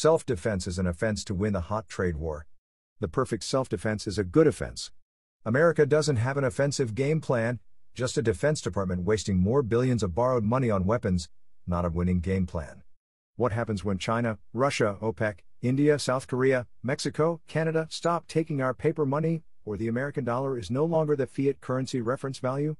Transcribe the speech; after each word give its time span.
Self 0.00 0.24
defense 0.24 0.66
is 0.66 0.78
an 0.78 0.86
offense 0.86 1.24
to 1.24 1.34
win 1.34 1.52
the 1.52 1.60
hot 1.60 1.86
trade 1.86 2.16
war. 2.16 2.46
The 3.00 3.06
perfect 3.06 3.44
self 3.44 3.68
defense 3.68 4.06
is 4.06 4.16
a 4.16 4.24
good 4.24 4.46
offense. 4.46 4.90
America 5.44 5.84
doesn't 5.84 6.16
have 6.16 6.38
an 6.38 6.44
offensive 6.44 6.94
game 6.94 7.20
plan, 7.20 7.60
just 7.92 8.16
a 8.16 8.22
Defense 8.22 8.62
Department 8.62 9.02
wasting 9.02 9.36
more 9.36 9.62
billions 9.62 10.02
of 10.02 10.14
borrowed 10.14 10.42
money 10.42 10.70
on 10.70 10.86
weapons, 10.86 11.28
not 11.66 11.84
a 11.84 11.90
winning 11.90 12.20
game 12.20 12.46
plan. 12.46 12.82
What 13.36 13.52
happens 13.52 13.84
when 13.84 13.98
China, 13.98 14.38
Russia, 14.54 14.96
OPEC, 15.02 15.40
India, 15.60 15.98
South 15.98 16.26
Korea, 16.26 16.66
Mexico, 16.82 17.42
Canada 17.46 17.86
stop 17.90 18.26
taking 18.26 18.62
our 18.62 18.72
paper 18.72 19.04
money, 19.04 19.42
or 19.66 19.76
the 19.76 19.88
American 19.88 20.24
dollar 20.24 20.58
is 20.58 20.70
no 20.70 20.86
longer 20.86 21.14
the 21.14 21.26
fiat 21.26 21.60
currency 21.60 22.00
reference 22.00 22.38
value? 22.38 22.74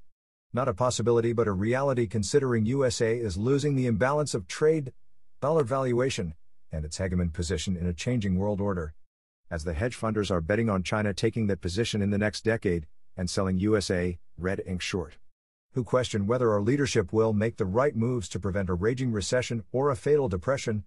Not 0.53 0.67
a 0.67 0.73
possibility 0.73 1.33
but 1.33 1.47
a 1.47 1.51
reality 1.51 2.07
considering 2.07 2.65
USA 2.65 3.15
is 3.15 3.37
losing 3.37 3.75
the 3.75 3.85
imbalance 3.85 4.33
of 4.33 4.47
trade, 4.47 4.91
dollar 5.39 5.63
valuation, 5.63 6.33
and 6.71 6.85
its 6.85 6.97
hegemon 6.97 7.33
position 7.33 7.75
in 7.75 7.87
a 7.87 7.93
changing 7.93 8.37
world 8.37 8.61
order. 8.61 8.93
As 9.49 9.63
the 9.63 9.73
hedge 9.73 9.99
funders 9.99 10.31
are 10.31 10.41
betting 10.41 10.69
on 10.69 10.83
China 10.83 11.13
taking 11.13 11.47
that 11.47 11.61
position 11.61 12.01
in 12.01 12.09
the 12.09 12.17
next 12.17 12.43
decade, 12.43 12.87
and 13.17 13.29
selling 13.29 13.57
USA, 13.57 14.17
red 14.37 14.61
ink 14.65 14.81
short. 14.81 15.17
Who 15.73 15.83
question 15.83 16.27
whether 16.27 16.51
our 16.51 16.61
leadership 16.61 17.13
will 17.13 17.33
make 17.33 17.57
the 17.57 17.65
right 17.65 17.95
moves 17.95 18.27
to 18.29 18.39
prevent 18.39 18.69
a 18.69 18.73
raging 18.73 19.11
recession 19.11 19.63
or 19.71 19.89
a 19.89 19.95
fatal 19.95 20.29
depression? 20.29 20.83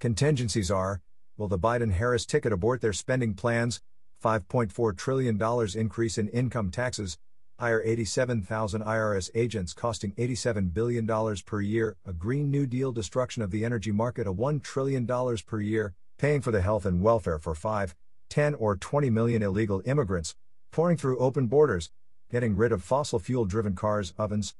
Contingencies 0.00 0.70
are 0.70 1.02
Will 1.36 1.48
the 1.48 1.58
Biden 1.58 1.92
Harris 1.92 2.24
ticket 2.24 2.52
abort 2.52 2.80
their 2.80 2.92
spending 2.92 3.34
plans? 3.34 3.80
$5.4 4.22 4.96
trillion 4.96 5.40
increase 5.74 6.16
in 6.16 6.28
income 6.28 6.70
taxes, 6.70 7.18
hire 7.58 7.82
87,000 7.84 8.82
IRS 8.82 9.30
agents 9.34 9.72
costing 9.72 10.12
$87 10.12 10.74
billion 10.74 11.06
per 11.46 11.60
year, 11.60 11.96
a 12.04 12.12
Green 12.12 12.50
New 12.50 12.66
Deal 12.66 12.92
destruction 12.92 13.42
of 13.42 13.50
the 13.50 13.64
energy 13.64 13.92
market, 13.92 14.26
a 14.26 14.32
$1 14.32 14.62
trillion 14.62 15.06
per 15.46 15.60
year, 15.60 15.94
paying 16.18 16.40
for 16.40 16.50
the 16.50 16.62
health 16.62 16.84
and 16.84 17.02
welfare 17.02 17.38
for 17.38 17.54
5, 17.54 17.94
10, 18.28 18.54
or 18.54 18.76
20 18.76 19.10
million 19.10 19.42
illegal 19.42 19.82
immigrants, 19.84 20.34
pouring 20.72 20.96
through 20.96 21.18
open 21.18 21.46
borders, 21.46 21.90
getting 22.30 22.56
rid 22.56 22.72
of 22.72 22.82
fossil 22.82 23.18
fuel 23.18 23.44
driven 23.44 23.74
cars, 23.74 24.12
ovens, 24.18 24.54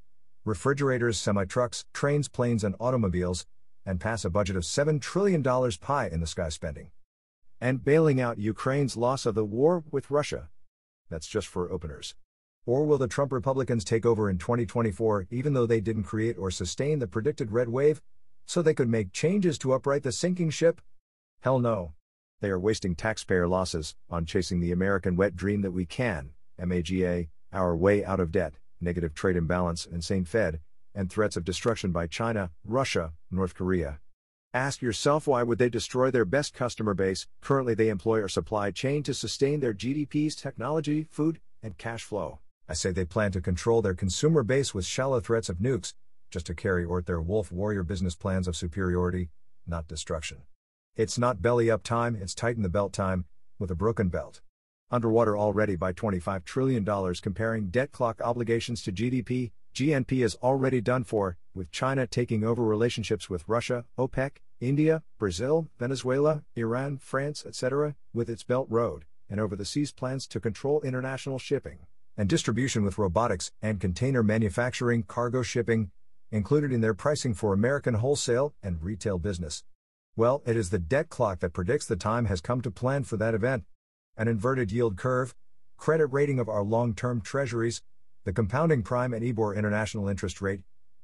refrigerators, 0.44 1.18
semi 1.18 1.44
trucks, 1.44 1.84
trains, 1.92 2.28
planes, 2.28 2.62
and 2.62 2.76
automobiles, 2.78 3.46
and 3.84 4.00
pass 4.00 4.24
a 4.24 4.30
budget 4.30 4.56
of 4.56 4.62
$7 4.62 5.00
trillion 5.00 5.42
pie 5.42 6.08
in 6.10 6.20
the 6.20 6.26
sky 6.26 6.48
spending. 6.48 6.90
And 7.60 7.84
bailing 7.84 8.20
out 8.20 8.38
Ukraine's 8.38 8.96
loss 8.96 9.26
of 9.26 9.34
the 9.34 9.44
war 9.44 9.82
with 9.90 10.10
Russia. 10.10 10.48
That's 11.10 11.26
just 11.26 11.48
for 11.48 11.70
openers. 11.70 12.14
Or 12.66 12.84
will 12.84 12.96
the 12.96 13.08
Trump 13.08 13.30
Republicans 13.30 13.84
take 13.84 14.06
over 14.06 14.30
in 14.30 14.38
2024 14.38 15.26
even 15.30 15.52
though 15.52 15.66
they 15.66 15.80
didn't 15.80 16.04
create 16.04 16.38
or 16.38 16.50
sustain 16.50 16.98
the 16.98 17.06
predicted 17.06 17.52
red 17.52 17.68
wave? 17.68 18.00
So 18.46 18.62
they 18.62 18.74
could 18.74 18.88
make 18.88 19.12
changes 19.12 19.58
to 19.58 19.72
upright 19.74 20.02
the 20.02 20.12
sinking 20.12 20.50
ship? 20.50 20.80
Hell 21.40 21.58
no. 21.58 21.92
They 22.40 22.48
are 22.48 22.58
wasting 22.58 22.94
taxpayer 22.94 23.46
losses 23.46 23.94
on 24.08 24.24
chasing 24.24 24.60
the 24.60 24.72
American 24.72 25.14
wet 25.16 25.36
dream 25.36 25.60
that 25.62 25.72
we 25.72 25.84
can, 25.84 26.30
MAGA, 26.58 27.26
our 27.52 27.76
way 27.76 28.04
out 28.04 28.20
of 28.20 28.32
debt, 28.32 28.54
negative 28.80 29.14
trade 29.14 29.36
imbalance, 29.36 29.86
insane 29.86 30.24
Fed, 30.24 30.60
and 30.94 31.10
threats 31.10 31.36
of 31.36 31.44
destruction 31.44 31.92
by 31.92 32.06
China, 32.06 32.50
Russia, 32.64 33.12
North 33.30 33.54
Korea. 33.54 34.00
Ask 34.54 34.80
yourself 34.80 35.26
why 35.26 35.42
would 35.42 35.58
they 35.58 35.68
destroy 35.68 36.10
their 36.10 36.24
best 36.24 36.54
customer 36.54 36.94
base, 36.94 37.26
currently 37.40 37.74
they 37.74 37.88
employ 37.88 38.22
our 38.22 38.28
supply 38.28 38.70
chain 38.70 39.02
to 39.02 39.12
sustain 39.12 39.60
their 39.60 39.74
GDP's 39.74 40.36
technology, 40.36 41.06
food, 41.10 41.40
and 41.62 41.76
cash 41.76 42.04
flow. 42.04 42.38
I 42.66 42.72
say 42.72 42.92
they 42.92 43.04
plan 43.04 43.30
to 43.32 43.42
control 43.42 43.82
their 43.82 43.94
consumer 43.94 44.42
base 44.42 44.72
with 44.72 44.86
shallow 44.86 45.20
threats 45.20 45.50
of 45.50 45.58
nukes, 45.58 45.92
just 46.30 46.46
to 46.46 46.54
carry 46.54 46.86
out 46.86 47.04
their 47.04 47.20
wolf 47.20 47.52
warrior 47.52 47.82
business 47.82 48.14
plans 48.14 48.48
of 48.48 48.56
superiority, 48.56 49.28
not 49.66 49.86
destruction. 49.86 50.38
It's 50.96 51.18
not 51.18 51.42
belly 51.42 51.70
up 51.70 51.82
time, 51.82 52.16
it's 52.16 52.34
tighten 52.34 52.62
the 52.62 52.70
belt 52.70 52.94
time, 52.94 53.26
with 53.58 53.70
a 53.70 53.74
broken 53.74 54.08
belt. 54.08 54.40
Underwater 54.90 55.36
already 55.36 55.76
by 55.76 55.92
$25 55.92 56.44
trillion 56.44 57.14
comparing 57.20 57.68
debt 57.68 57.92
clock 57.92 58.22
obligations 58.22 58.82
to 58.84 58.92
GDP, 58.92 59.52
GNP 59.74 60.24
is 60.24 60.36
already 60.36 60.80
done 60.80 61.04
for, 61.04 61.36
with 61.54 61.70
China 61.70 62.06
taking 62.06 62.44
over 62.44 62.64
relationships 62.64 63.28
with 63.28 63.44
Russia, 63.46 63.84
OPEC, 63.98 64.36
India, 64.60 65.02
Brazil, 65.18 65.68
Venezuela, 65.78 66.44
Iran, 66.56 66.96
France, 66.96 67.44
etc., 67.44 67.94
with 68.14 68.30
its 68.30 68.42
Belt 68.42 68.68
Road, 68.70 69.04
and 69.28 69.38
over 69.38 69.54
the 69.54 69.66
seas 69.66 69.92
plans 69.92 70.26
to 70.28 70.40
control 70.40 70.80
international 70.80 71.38
shipping 71.38 71.80
and 72.16 72.28
distribution 72.28 72.84
with 72.84 72.98
robotics 72.98 73.50
and 73.60 73.80
container 73.80 74.22
manufacturing, 74.22 75.02
cargo 75.02 75.42
shipping, 75.42 75.90
included 76.30 76.72
in 76.72 76.80
their 76.80 76.94
pricing 76.94 77.34
for 77.34 77.52
American 77.52 77.94
wholesale 77.94 78.54
and 78.62 78.82
retail 78.82 79.18
business. 79.18 79.64
Well, 80.16 80.42
it 80.46 80.56
is 80.56 80.70
the 80.70 80.78
debt 80.78 81.08
clock 81.08 81.40
that 81.40 81.52
predicts 81.52 81.86
the 81.86 81.96
time 81.96 82.26
has 82.26 82.40
come 82.40 82.60
to 82.62 82.70
plan 82.70 83.04
for 83.04 83.16
that 83.16 83.34
event. 83.34 83.64
An 84.16 84.28
inverted 84.28 84.70
yield 84.70 84.96
curve, 84.96 85.34
credit 85.76 86.06
rating 86.06 86.38
of 86.38 86.48
our 86.48 86.62
long 86.62 86.94
term 86.94 87.20
treasuries, 87.20 87.82
the 88.24 88.32
compounding 88.32 88.82
prime 88.82 89.12
and 89.12 89.24
LIBOR 89.24 89.54
international 89.54 90.08
interest 90.08 90.40
rate, 90.40 90.60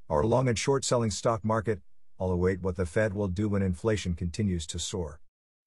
our 0.09 0.25
long 0.25 0.49
and 0.49 0.59
short 0.59 0.85
selling 0.85 1.11
stock 1.11 1.45
market, 1.45 1.81
all 2.19 2.31
await 2.31 2.63
what 2.63 2.77
the 2.77 2.87
Fed 2.87 3.15
will 3.15 3.29
do 3.29 3.49
when 3.49 3.63
inflation 3.63 4.15
continues 4.15 4.67
to 4.67 4.79
soar. 4.79 5.21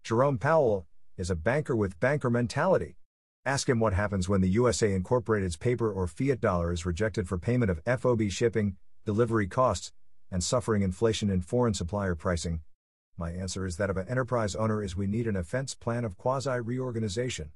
Jerome 0.03 0.37
Powell 0.37 0.87
is 1.17 1.29
a 1.29 1.35
banker 1.35 1.75
with 1.75 1.99
banker 1.99 2.29
mentality. 2.29 2.95
Ask 3.45 3.67
him 3.67 3.81
what 3.81 3.91
happens 3.91 4.29
when 4.29 4.39
the 4.39 4.49
USA 4.51 4.93
Incorporated's 4.93 5.57
paper 5.57 5.91
or 5.91 6.07
fiat 6.07 6.39
dollar 6.39 6.71
is 6.71 6.85
rejected 6.85 7.27
for 7.27 7.37
payment 7.37 7.69
of 7.69 7.81
FOB 7.99 8.29
shipping, 8.29 8.77
delivery 9.05 9.47
costs, 9.47 9.91
and 10.31 10.41
suffering 10.41 10.81
inflation 10.81 11.29
in 11.29 11.41
foreign 11.41 11.73
supplier 11.73 12.15
pricing. 12.15 12.61
My 13.17 13.31
answer 13.31 13.65
is 13.65 13.75
that 13.75 13.89
of 13.89 13.97
an 13.97 14.07
enterprise 14.07 14.55
owner 14.55 14.81
is 14.81 14.95
we 14.95 15.07
need 15.07 15.27
an 15.27 15.35
offense 15.35 15.75
plan 15.75 16.05
of 16.05 16.17
quasi 16.17 16.57
reorganization. 16.61 17.51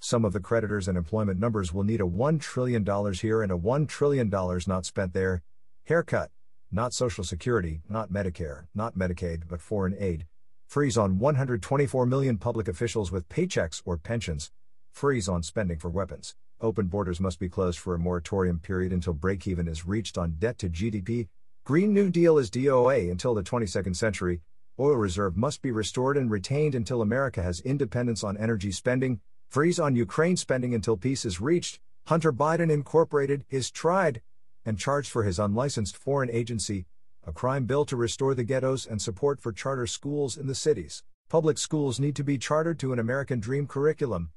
Some 0.00 0.24
of 0.24 0.32
the 0.32 0.40
creditors 0.40 0.88
and 0.88 0.98
employment 0.98 1.38
numbers 1.38 1.72
will 1.72 1.84
need 1.84 2.00
a 2.00 2.04
$1 2.04 2.40
trillion 2.40 2.84
here 3.12 3.40
and 3.40 3.52
a 3.52 3.56
$1 3.56 3.86
trillion 3.86 4.28
not 4.28 4.86
spent 4.86 5.12
there. 5.12 5.44
Haircut, 5.84 6.32
not 6.72 6.92
Social 6.92 7.22
Security, 7.22 7.80
not 7.88 8.10
Medicare, 8.10 8.66
not 8.74 8.98
Medicaid, 8.98 9.42
but 9.48 9.60
foreign 9.60 9.94
aid. 10.00 10.26
Freeze 10.66 10.98
on 10.98 11.20
124 11.20 12.06
million 12.06 12.38
public 12.38 12.66
officials 12.66 13.12
with 13.12 13.28
paychecks 13.28 13.80
or 13.84 13.96
pensions, 13.96 14.50
Freeze 14.90 15.28
on 15.28 15.42
spending 15.42 15.78
for 15.78 15.88
weapons. 15.88 16.34
Open 16.60 16.88
borders 16.88 17.20
must 17.20 17.38
be 17.38 17.48
closed 17.48 17.78
for 17.78 17.94
a 17.94 17.98
moratorium 18.00 18.58
period 18.58 18.92
until 18.92 19.12
break 19.12 19.46
even 19.46 19.68
is 19.68 19.86
reached 19.86 20.18
on 20.18 20.36
debt 20.40 20.58
to 20.58 20.68
GDP. 20.68 21.28
Green 21.64 21.94
New 21.94 22.10
Deal 22.10 22.36
is 22.36 22.50
DOA 22.50 23.08
until 23.08 23.32
the 23.32 23.44
22nd 23.44 23.94
century. 23.94 24.40
Oil 24.80 24.96
reserve 24.96 25.36
must 25.36 25.62
be 25.62 25.70
restored 25.70 26.16
and 26.16 26.30
retained 26.30 26.74
until 26.74 27.00
America 27.00 27.42
has 27.42 27.60
independence 27.60 28.24
on 28.24 28.36
energy 28.36 28.72
spending. 28.72 29.20
Freeze 29.50 29.78
on 29.78 29.94
Ukraine 29.94 30.36
spending 30.36 30.74
until 30.74 30.96
peace 30.96 31.24
is 31.24 31.40
reached. 31.40 31.78
Hunter 32.08 32.32
Biden 32.32 32.70
Incorporated 32.70 33.44
is 33.50 33.70
tried 33.70 34.20
and 34.64 34.78
charged 34.78 35.10
for 35.10 35.22
his 35.22 35.38
unlicensed 35.38 35.96
foreign 35.96 36.30
agency, 36.30 36.86
a 37.24 37.32
crime 37.32 37.66
bill 37.66 37.84
to 37.84 37.96
restore 37.96 38.34
the 38.34 38.44
ghettos 38.44 38.84
and 38.84 39.00
support 39.00 39.40
for 39.40 39.52
charter 39.52 39.86
schools 39.86 40.36
in 40.36 40.48
the 40.48 40.54
cities. 40.56 41.04
Public 41.28 41.56
schools 41.58 42.00
need 42.00 42.16
to 42.16 42.24
be 42.24 42.36
chartered 42.36 42.80
to 42.80 42.92
an 42.92 42.98
American 42.98 43.38
Dream 43.38 43.66
curriculum 43.66 44.30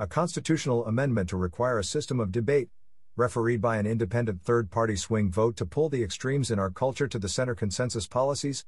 a 0.00 0.06
constitutional 0.06 0.86
amendment 0.86 1.28
to 1.28 1.36
require 1.36 1.78
a 1.78 1.84
system 1.84 2.20
of 2.20 2.32
debate, 2.32 2.70
refereed 3.16 3.60
by 3.60 3.76
an 3.76 3.84
independent 3.86 4.40
third 4.40 4.70
party 4.70 4.96
swing 4.96 5.30
vote 5.30 5.58
to 5.58 5.66
pull 5.66 5.90
the 5.90 6.02
extremes 6.02 6.50
in 6.50 6.58
our 6.58 6.70
culture 6.70 7.06
to 7.06 7.18
the 7.18 7.28
center 7.28 7.54
consensus 7.54 8.06
policies, 8.06 8.64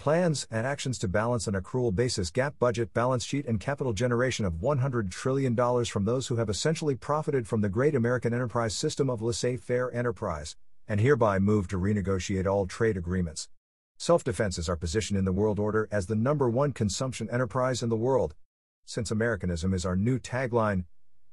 plans, 0.00 0.44
and 0.50 0.66
actions 0.66 0.98
to 0.98 1.06
balance 1.06 1.46
an 1.46 1.54
accrual 1.54 1.94
basis 1.94 2.32
GAAP 2.32 2.54
budget 2.58 2.92
balance 2.92 3.24
sheet 3.24 3.46
and 3.46 3.60
capital 3.60 3.92
generation 3.92 4.44
of 4.44 4.54
$100 4.54 5.08
trillion 5.08 5.54
from 5.84 6.04
those 6.04 6.26
who 6.26 6.34
have 6.34 6.50
essentially 6.50 6.96
profited 6.96 7.46
from 7.46 7.60
the 7.60 7.68
great 7.68 7.94
American 7.94 8.34
enterprise 8.34 8.74
system 8.74 9.08
of 9.08 9.22
laissez 9.22 9.56
faire 9.56 9.88
enterprise, 9.92 10.56
and 10.88 11.00
hereby 11.00 11.38
move 11.38 11.68
to 11.68 11.78
renegotiate 11.78 12.48
all 12.48 12.66
trade 12.66 12.96
agreements. 12.96 13.48
Self 13.98 14.24
defense 14.24 14.58
is 14.58 14.68
our 14.68 14.74
position 14.74 15.16
in 15.16 15.24
the 15.24 15.30
world 15.30 15.60
order 15.60 15.88
as 15.92 16.06
the 16.06 16.16
number 16.16 16.50
one 16.50 16.72
consumption 16.72 17.30
enterprise 17.30 17.84
in 17.84 17.88
the 17.88 17.94
world, 17.94 18.34
since 18.84 19.10
Americanism 19.10 19.72
is 19.72 19.86
our 19.86 19.96
new 19.96 20.18
tagline 20.18 20.84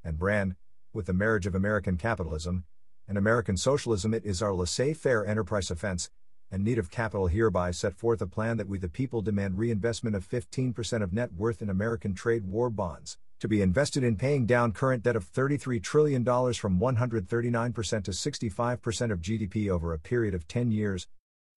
and 0.04 0.18
brand, 0.18 0.56
with 0.94 1.06
the 1.06 1.14
marriage 1.14 1.46
of 1.46 1.56
American 1.56 1.98
capitalism 1.98 2.64
and 3.08 3.18
American 3.18 3.58
socialism, 3.58 4.14
it 4.14 4.26
is 4.26 4.42
our 4.42 4.54
laissez 4.54 4.94
faire 4.94 5.26
enterprise 5.26 5.70
offense 5.70 6.10
and 6.52 6.64
need 6.64 6.80
of 6.80 6.90
capital 6.90 7.28
hereby 7.28 7.72
set 7.72 7.94
forth 7.94 8.22
a 8.22 8.28
plan 8.28 8.58
that 8.58 8.68
we 8.68 8.78
the 8.78 8.90
people 8.90 9.22
demand 9.22 9.58
reinvestment 9.58 10.16
of 10.16 10.28
15% 10.28 11.04
of 11.04 11.14
net 11.14 11.34
worth 11.34 11.62
in 11.62 11.70
American 11.70 12.16
trade 12.16 12.46
war 12.46 12.70
bonds, 12.70 13.18
to 13.40 13.48
be 13.48 13.62
invested 13.62 14.04
in 14.04 14.16
paying 14.16 14.46
down 14.46 14.72
current 14.72 15.04
debt 15.04 15.16
of 15.16 15.32
$33 15.32 15.82
trillion 15.84 16.24
from 16.24 16.80
139% 16.80 18.04
to 18.04 18.12
65% 18.12 19.12
of 19.12 19.22
GDP 19.22 19.70
over 19.70 19.94
a 19.94 20.00
period 20.00 20.34
of 20.34 20.48
10 20.48 20.72
years. 20.72 21.08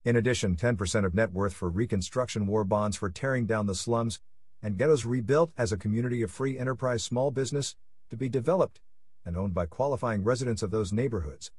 In 0.05 0.17
addition, 0.17 0.57
10% 0.57 1.05
of 1.05 1.15
net 1.15 1.33
worth 1.33 1.55
for 1.55 1.71
reconstruction 1.71 2.47
war 2.47 2.65
bonds 2.65 2.97
for 2.97 3.09
tearing 3.09 3.47
down 3.47 3.67
the 3.67 3.75
slums, 3.75 4.21
and 4.63 4.79
ghettos 4.79 5.05
rebuilt 5.05 5.53
as 5.59 5.73
a 5.73 5.77
community 5.77 6.23
of 6.23 6.31
free 6.31 6.59
enterprise 6.59 7.03
small 7.03 7.31
business 7.31 7.75
to 8.11 8.17
be 8.17 8.29
developed 8.29 8.81
and 9.25 9.37
owned 9.37 9.55
by 9.55 9.67
qualifying 9.67 10.25
residents 10.25 10.63
of 10.63 10.71
those 10.71 10.93
neighborhoods. 10.93 11.51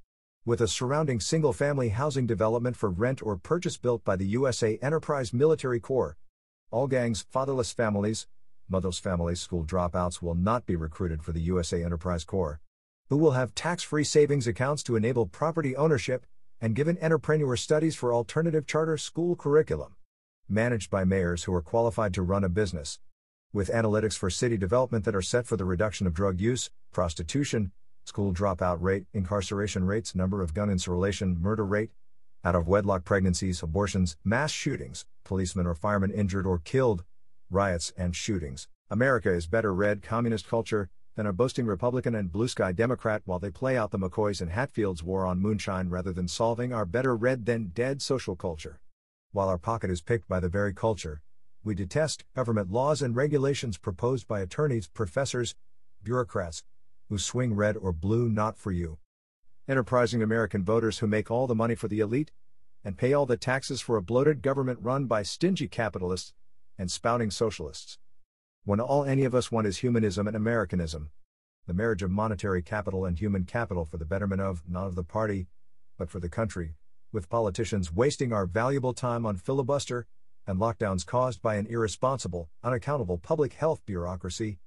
With 0.46 0.62
a 0.62 0.68
surrounding 0.68 1.20
single 1.20 1.54
family 1.54 1.90
housing 1.90 2.28
development 2.28 2.76
for 2.76 2.90
rent 2.90 3.22
or 3.22 3.38
purchase 3.38 3.78
built 3.78 4.04
by 4.04 4.16
the 4.16 4.26
USA 4.28 4.78
Enterprise 4.82 5.34
Military 5.34 5.80
Corps. 5.80 6.18
All 6.72 6.88
gangs, 6.88 7.26
fatherless 7.30 7.72
families, 7.72 8.28
motherless 8.68 9.00
families, 9.00 9.42
school 9.42 9.64
dropouts 9.64 10.22
will 10.22 10.36
not 10.36 10.66
be 10.66 10.76
recruited 10.76 11.24
for 11.24 11.32
the 11.32 11.42
USA 11.42 11.84
Enterprise 11.84 12.24
Corps. 12.24 12.60
Who 13.10 13.18
will 13.18 13.32
have 13.32 13.56
tax 13.56 13.84
free 13.84 14.04
savings 14.04 14.48
accounts 14.48 14.84
to 14.84 14.96
enable 14.96 15.26
property 15.26 15.76
ownership 15.76 16.26
and 16.60 16.76
given 16.76 16.98
entrepreneur 17.02 17.56
studies 17.56 17.96
for 17.96 18.14
alternative 18.14 18.66
charter 18.66 18.98
school 18.98 19.36
curriculum. 19.36 19.96
Managed 20.50 20.92
by 20.92 21.06
mayors 21.06 21.45
who 21.45 21.54
are 21.54 21.62
qualified 21.62 22.13
to 22.13 22.22
run 22.22 22.44
a 22.44 22.50
business. 22.50 23.00
With 23.54 23.69
analytics 23.69 24.18
for 24.18 24.30
city 24.30 24.57
development 24.57 25.06
that 25.06 25.16
are 25.16 25.22
set 25.22 25.48
for 25.48 25.56
the 25.56 25.63
reduction 25.63 26.06
of 26.06 26.13
drug 26.13 26.42
use, 26.42 26.69
prostitution, 26.92 27.72
school 28.06 28.34
dropout 28.34 28.80
rate, 28.81 29.06
incarceration 29.13 29.86
rates, 29.86 30.16
number 30.16 30.42
of 30.42 30.54
gun 30.54 30.69
insurrection, 30.69 31.42
murder 31.42 31.66
rate, 31.66 31.92
out 32.44 32.56
of 32.56 32.68
wedlock 32.68 33.06
pregnancies, 33.06 33.63
abortions, 33.63 34.18
mass 34.25 34.51
shootings, 34.51 35.06
policemen 35.24 35.66
or 35.66 35.75
firemen 35.75 36.12
injured 36.12 36.45
or 36.45 36.60
killed, 36.60 37.06
riots 37.50 37.94
and 37.95 38.13
shootings. 38.13 38.68
America 38.90 39.31
is 39.31 39.48
better 39.48 39.74
read 39.74 40.04
communist 40.04 40.45
culture 40.45 40.90
than 41.16 41.25
a 41.25 41.31
boasting 41.31 41.66
Republican 41.66 42.16
and 42.16 42.34
blue 42.34 42.50
sky 42.50 42.74
Democrat 42.74 43.22
while 43.24 43.40
they 43.40 43.50
play 43.50 43.78
out 43.78 43.92
the 43.92 43.98
McCoys 43.98 44.42
and 44.42 44.51
Hatfields 44.51 45.01
war 45.01 45.25
on 45.25 45.40
moonshine 45.40 45.88
rather 45.88 46.12
than 46.12 46.28
solving 46.28 46.74
our 46.74 46.86
better 46.86 47.16
read 47.16 47.45
than 47.45 47.72
dead 47.74 48.01
social 48.01 48.36
culture. 48.36 48.81
While 49.33 49.50
our 49.50 49.57
pocket 49.57 49.89
is 49.89 50.03
picked 50.03 50.27
by 50.27 50.39
the 50.39 50.47
very 50.47 50.75
culture, 50.75 51.24
we 51.63 51.74
detest 51.74 52.24
government 52.35 52.71
laws 52.71 53.01
and 53.01 53.15
regulations 53.15 53.80
proposed 53.80 54.27
by 54.27 54.41
attorneys, 54.41 54.88
professors, 54.88 55.56
bureaucrats, 56.03 56.62
who 57.09 57.18
swing 57.18 57.56
red 57.56 57.75
or 57.75 57.91
blue 57.91 58.30
not 58.30 58.59
for 58.59 58.71
you. 58.71 59.00
Enterprising 59.68 60.21
American 60.21 60.63
voters 60.63 61.00
who 61.00 61.07
make 61.07 61.31
all 61.31 61.47
the 61.47 61.56
money 61.56 61.74
for 61.74 61.88
the 61.88 62.00
elite 62.00 62.30
and 62.83 62.95
pay 62.95 63.12
all 63.12 63.25
the 63.25 63.35
taxes 63.35 63.81
for 63.81 63.97
a 63.97 64.03
bloated 64.03 64.44
government 64.44 64.77
run 64.83 65.06
by 65.06 65.24
stingy 65.24 65.68
capitalists 65.68 66.35
and 66.77 66.91
spouting 66.91 67.31
socialists. 67.31 67.97
When 68.65 68.80
all 68.80 69.03
any 69.03 69.24
of 69.24 69.33
us 69.33 69.51
want 69.51 69.65
is 69.65 69.77
humanism 69.77 70.27
and 70.27 70.38
Americanism, 70.38 71.09
the 71.65 71.74
marriage 71.74 72.03
of 72.03 72.12
monetary 72.12 72.62
capital 72.62 73.03
and 73.03 73.18
human 73.18 73.45
capital 73.45 73.85
for 73.85 73.97
the 73.97 74.06
betterment 74.06 74.41
of, 74.41 74.62
not 74.69 74.85
of 74.85 74.94
the 74.94 75.03
party, 75.03 75.47
but 75.97 76.12
for 76.12 76.19
the 76.19 76.30
country, 76.30 76.75
with 77.13 77.30
politicians 77.30 77.94
wasting 77.94 78.33
our 78.33 78.45
valuable 78.45 78.94
time 78.94 79.25
on 79.25 79.38
filibuster 79.38 80.06
and 80.45 80.60
lockdowns 80.60 81.06
caused 81.06 81.42
by 81.42 81.56
an 81.56 81.68
irresponsible, 81.68 82.50
unaccountable 82.63 83.18
public 83.18 83.54
health 83.54 83.81
bureaucracy. 83.86 84.60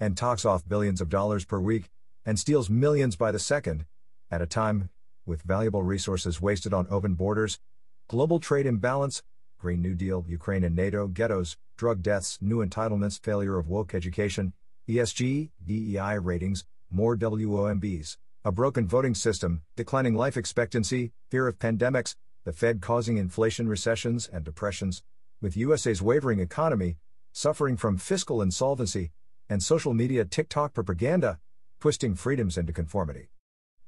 and 0.00 0.16
talks 0.16 0.46
off 0.46 0.66
billions 0.66 1.02
of 1.02 1.10
dollars 1.10 1.44
per 1.44 1.60
week 1.60 1.90
and 2.24 2.38
steals 2.38 2.70
millions 2.70 3.14
by 3.14 3.30
the 3.30 3.38
second 3.38 3.84
at 4.30 4.40
a 4.40 4.46
time 4.46 4.88
with 5.26 5.42
valuable 5.42 5.82
resources 5.82 6.40
wasted 6.40 6.72
on 6.72 6.86
open 6.88 7.12
borders, 7.12 7.60
global 8.08 8.40
trade 8.40 8.64
imbalance, 8.64 9.22
Green 9.58 9.82
New 9.82 9.94
Deal, 9.94 10.24
Ukraine 10.26 10.64
and 10.64 10.74
NATO, 10.74 11.08
ghettos, 11.08 11.58
drug 11.76 12.00
deaths, 12.00 12.38
new 12.40 12.64
entitlements, 12.64 13.22
failure 13.22 13.58
of 13.58 13.68
woke 13.68 13.94
education, 13.94 14.54
ESG, 14.88 15.50
DEI 15.62 16.16
ratings, 16.16 16.64
more 16.90 17.18
WOMBs 17.18 18.16
a 18.44 18.50
broken 18.50 18.88
voting 18.88 19.14
system, 19.14 19.62
declining 19.76 20.14
life 20.16 20.36
expectancy, 20.36 21.12
fear 21.30 21.46
of 21.46 21.60
pandemics, 21.60 22.16
the 22.44 22.52
Fed 22.52 22.80
causing 22.80 23.16
inflation, 23.16 23.68
recessions, 23.68 24.28
and 24.32 24.44
depressions, 24.44 25.04
with 25.40 25.56
USA's 25.56 26.02
wavering 26.02 26.40
economy, 26.40 26.96
suffering 27.32 27.76
from 27.76 27.98
fiscal 27.98 28.42
insolvency, 28.42 29.12
and 29.48 29.62
social 29.62 29.94
media 29.94 30.24
TikTok 30.24 30.74
propaganda, 30.74 31.38
twisting 31.80 32.16
freedoms 32.16 32.58
into 32.58 32.72
conformity. 32.72 33.28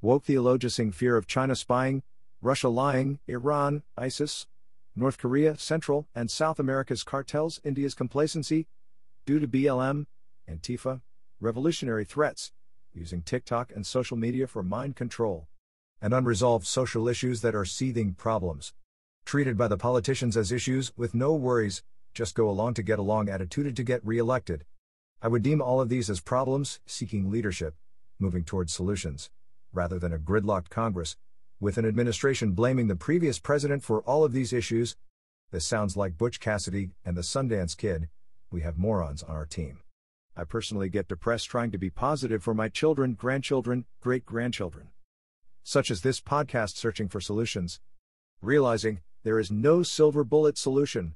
Woke 0.00 0.24
theologizing 0.24 0.94
fear 0.94 1.16
of 1.16 1.26
China 1.26 1.56
spying, 1.56 2.04
Russia 2.40 2.68
lying, 2.68 3.18
Iran, 3.26 3.82
ISIS, 3.96 4.46
North 4.94 5.18
Korea, 5.18 5.58
Central 5.58 6.06
and 6.14 6.30
South 6.30 6.60
America's 6.60 7.02
cartels, 7.02 7.60
India's 7.64 7.94
complacency, 7.94 8.68
due 9.26 9.40
to 9.40 9.48
BLM, 9.48 10.06
Antifa, 10.48 11.00
revolutionary 11.40 12.04
threats, 12.04 12.52
using 12.94 13.22
TikTok 13.22 13.72
and 13.74 13.86
social 13.86 14.16
media 14.16 14.46
for 14.46 14.62
mind 14.62 14.96
control, 14.96 15.48
and 16.00 16.14
unresolved 16.14 16.66
social 16.66 17.08
issues 17.08 17.40
that 17.40 17.54
are 17.54 17.64
seething 17.64 18.14
problems. 18.14 18.72
Treated 19.24 19.56
by 19.56 19.68
the 19.68 19.76
politicians 19.76 20.36
as 20.36 20.52
issues 20.52 20.92
with 20.96 21.14
no 21.14 21.34
worries, 21.34 21.82
just 22.12 22.34
go 22.34 22.48
along 22.48 22.74
to 22.74 22.82
get 22.82 22.98
along 22.98 23.26
attituded 23.26 23.74
to 23.76 23.82
get 23.82 24.04
re 24.06 24.18
elected. 24.18 24.64
I 25.22 25.28
would 25.28 25.42
deem 25.42 25.62
all 25.62 25.80
of 25.80 25.88
these 25.88 26.10
as 26.10 26.20
problems, 26.20 26.80
seeking 26.86 27.30
leadership, 27.30 27.74
moving 28.18 28.44
towards 28.44 28.72
solutions, 28.72 29.30
rather 29.72 29.98
than 29.98 30.12
a 30.12 30.18
gridlocked 30.18 30.68
Congress, 30.68 31.16
with 31.60 31.78
an 31.78 31.86
administration 31.86 32.52
blaming 32.52 32.88
the 32.88 32.96
previous 32.96 33.38
president 33.38 33.82
for 33.82 34.02
all 34.02 34.24
of 34.24 34.32
these 34.32 34.52
issues. 34.52 34.96
This 35.50 35.64
sounds 35.64 35.96
like 35.96 36.18
Butch 36.18 36.40
Cassidy 36.40 36.90
and 37.04 37.16
the 37.16 37.22
Sundance 37.22 37.76
Kid. 37.76 38.08
We 38.50 38.60
have 38.60 38.76
morons 38.76 39.22
on 39.22 39.34
our 39.34 39.46
team. 39.46 39.83
I 40.36 40.42
personally 40.42 40.88
get 40.88 41.06
depressed 41.06 41.48
trying 41.48 41.70
to 41.70 41.78
be 41.78 41.90
positive 41.90 42.42
for 42.42 42.54
my 42.54 42.68
children, 42.68 43.14
grandchildren, 43.14 43.84
great 44.00 44.26
grandchildren. 44.26 44.88
Such 45.62 45.92
as 45.92 46.00
this 46.00 46.20
podcast 46.20 46.76
searching 46.76 47.08
for 47.08 47.20
solutions. 47.20 47.80
Realizing 48.42 49.02
there 49.22 49.38
is 49.38 49.52
no 49.52 49.84
silver 49.84 50.24
bullet 50.24 50.58
solution. 50.58 51.14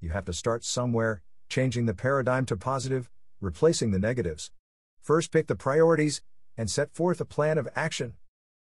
You 0.00 0.10
have 0.10 0.24
to 0.26 0.32
start 0.32 0.64
somewhere, 0.64 1.22
changing 1.48 1.86
the 1.86 1.94
paradigm 1.94 2.46
to 2.46 2.56
positive, 2.56 3.10
replacing 3.40 3.90
the 3.90 3.98
negatives. 3.98 4.52
First, 5.00 5.32
pick 5.32 5.48
the 5.48 5.56
priorities 5.56 6.22
and 6.56 6.70
set 6.70 6.94
forth 6.94 7.20
a 7.20 7.24
plan 7.24 7.58
of 7.58 7.68
action. 7.74 8.14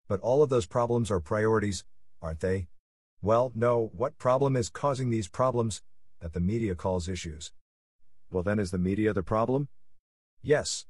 But 0.09 0.21
all 0.21 0.43
of 0.43 0.49
those 0.49 0.65
problems 0.65 1.11
are 1.11 1.21
priorities, 1.21 1.85
aren't 2.23 2.41
they? 2.41 2.69
Well, 3.21 3.53
no, 3.55 3.91
what 3.95 4.17
problem 4.17 4.57
is 4.57 4.71
causing 4.71 5.11
these 5.11 5.29
problems 5.29 5.83
that 6.21 6.33
the 6.33 6.41
media 6.41 6.75
calls 6.75 7.07
issues? 7.07 7.53
Well, 8.31 8.43
then, 8.43 8.59
is 8.59 8.71
the 8.71 8.79
media 8.79 9.13
the 9.13 9.23
problem? 9.23 9.69
Yes. 10.43 10.87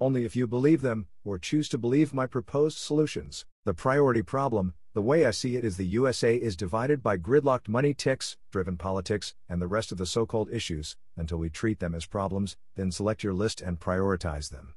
Only 0.00 0.24
if 0.24 0.34
you 0.34 0.48
believe 0.48 0.80
them, 0.80 1.06
or 1.24 1.38
choose 1.38 1.68
to 1.68 1.78
believe 1.78 2.12
my 2.12 2.26
proposed 2.26 2.78
solutions. 2.78 3.46
The 3.64 3.72
priority 3.72 4.22
problem, 4.22 4.74
the 4.92 5.02
way 5.02 5.24
I 5.24 5.30
see 5.30 5.54
it, 5.54 5.64
is 5.64 5.76
the 5.76 5.86
USA 5.86 6.34
is 6.34 6.56
divided 6.56 7.00
by 7.00 7.16
gridlocked 7.16 7.68
money 7.68 7.94
ticks, 7.94 8.36
driven 8.50 8.76
politics, 8.76 9.36
and 9.48 9.62
the 9.62 9.68
rest 9.68 9.92
of 9.92 9.98
the 9.98 10.06
so 10.06 10.26
called 10.26 10.50
issues, 10.50 10.96
until 11.16 11.38
we 11.38 11.48
treat 11.48 11.78
them 11.78 11.94
as 11.94 12.06
problems, 12.06 12.56
then 12.74 12.90
select 12.90 13.22
your 13.22 13.34
list 13.34 13.60
and 13.60 13.78
prioritize 13.78 14.50
them. 14.50 14.74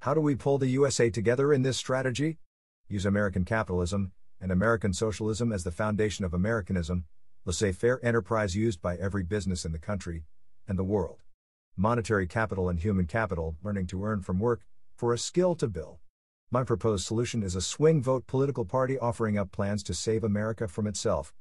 How 0.00 0.14
do 0.14 0.20
we 0.20 0.34
pull 0.34 0.56
the 0.56 0.68
USA 0.68 1.10
together 1.10 1.52
in 1.52 1.60
this 1.60 1.76
strategy? 1.76 2.38
Use 2.88 3.04
American 3.04 3.44
capitalism 3.44 4.12
and 4.40 4.50
American 4.50 4.94
socialism 4.94 5.52
as 5.52 5.64
the 5.64 5.72
foundation 5.72 6.24
of 6.24 6.32
Americanism, 6.32 7.04
laissez 7.44 7.72
faire 7.72 8.00
enterprise 8.02 8.56
used 8.56 8.80
by 8.80 8.96
every 8.96 9.24
business 9.24 9.66
in 9.66 9.72
the 9.72 9.78
country 9.78 10.24
and 10.66 10.78
the 10.78 10.84
world 10.84 11.18
monetary 11.78 12.26
capital 12.26 12.68
and 12.68 12.80
human 12.80 13.06
capital, 13.06 13.56
learning 13.62 13.86
to 13.86 14.04
earn 14.04 14.20
from 14.20 14.38
work, 14.38 14.62
for 14.96 15.12
a 15.12 15.18
skill 15.18 15.54
to 15.54 15.68
bill. 15.68 16.00
My 16.50 16.64
proposed 16.64 17.06
solution 17.06 17.42
is 17.42 17.54
a 17.54 17.60
swing 17.60 18.02
vote 18.02 18.26
political 18.26 18.64
party 18.64 18.98
offering 18.98 19.38
up 19.38 19.52
plans 19.52 19.82
to 19.84 19.94
save 19.94 20.24
America 20.24 20.66
from 20.66 20.86
itself. 20.86 21.32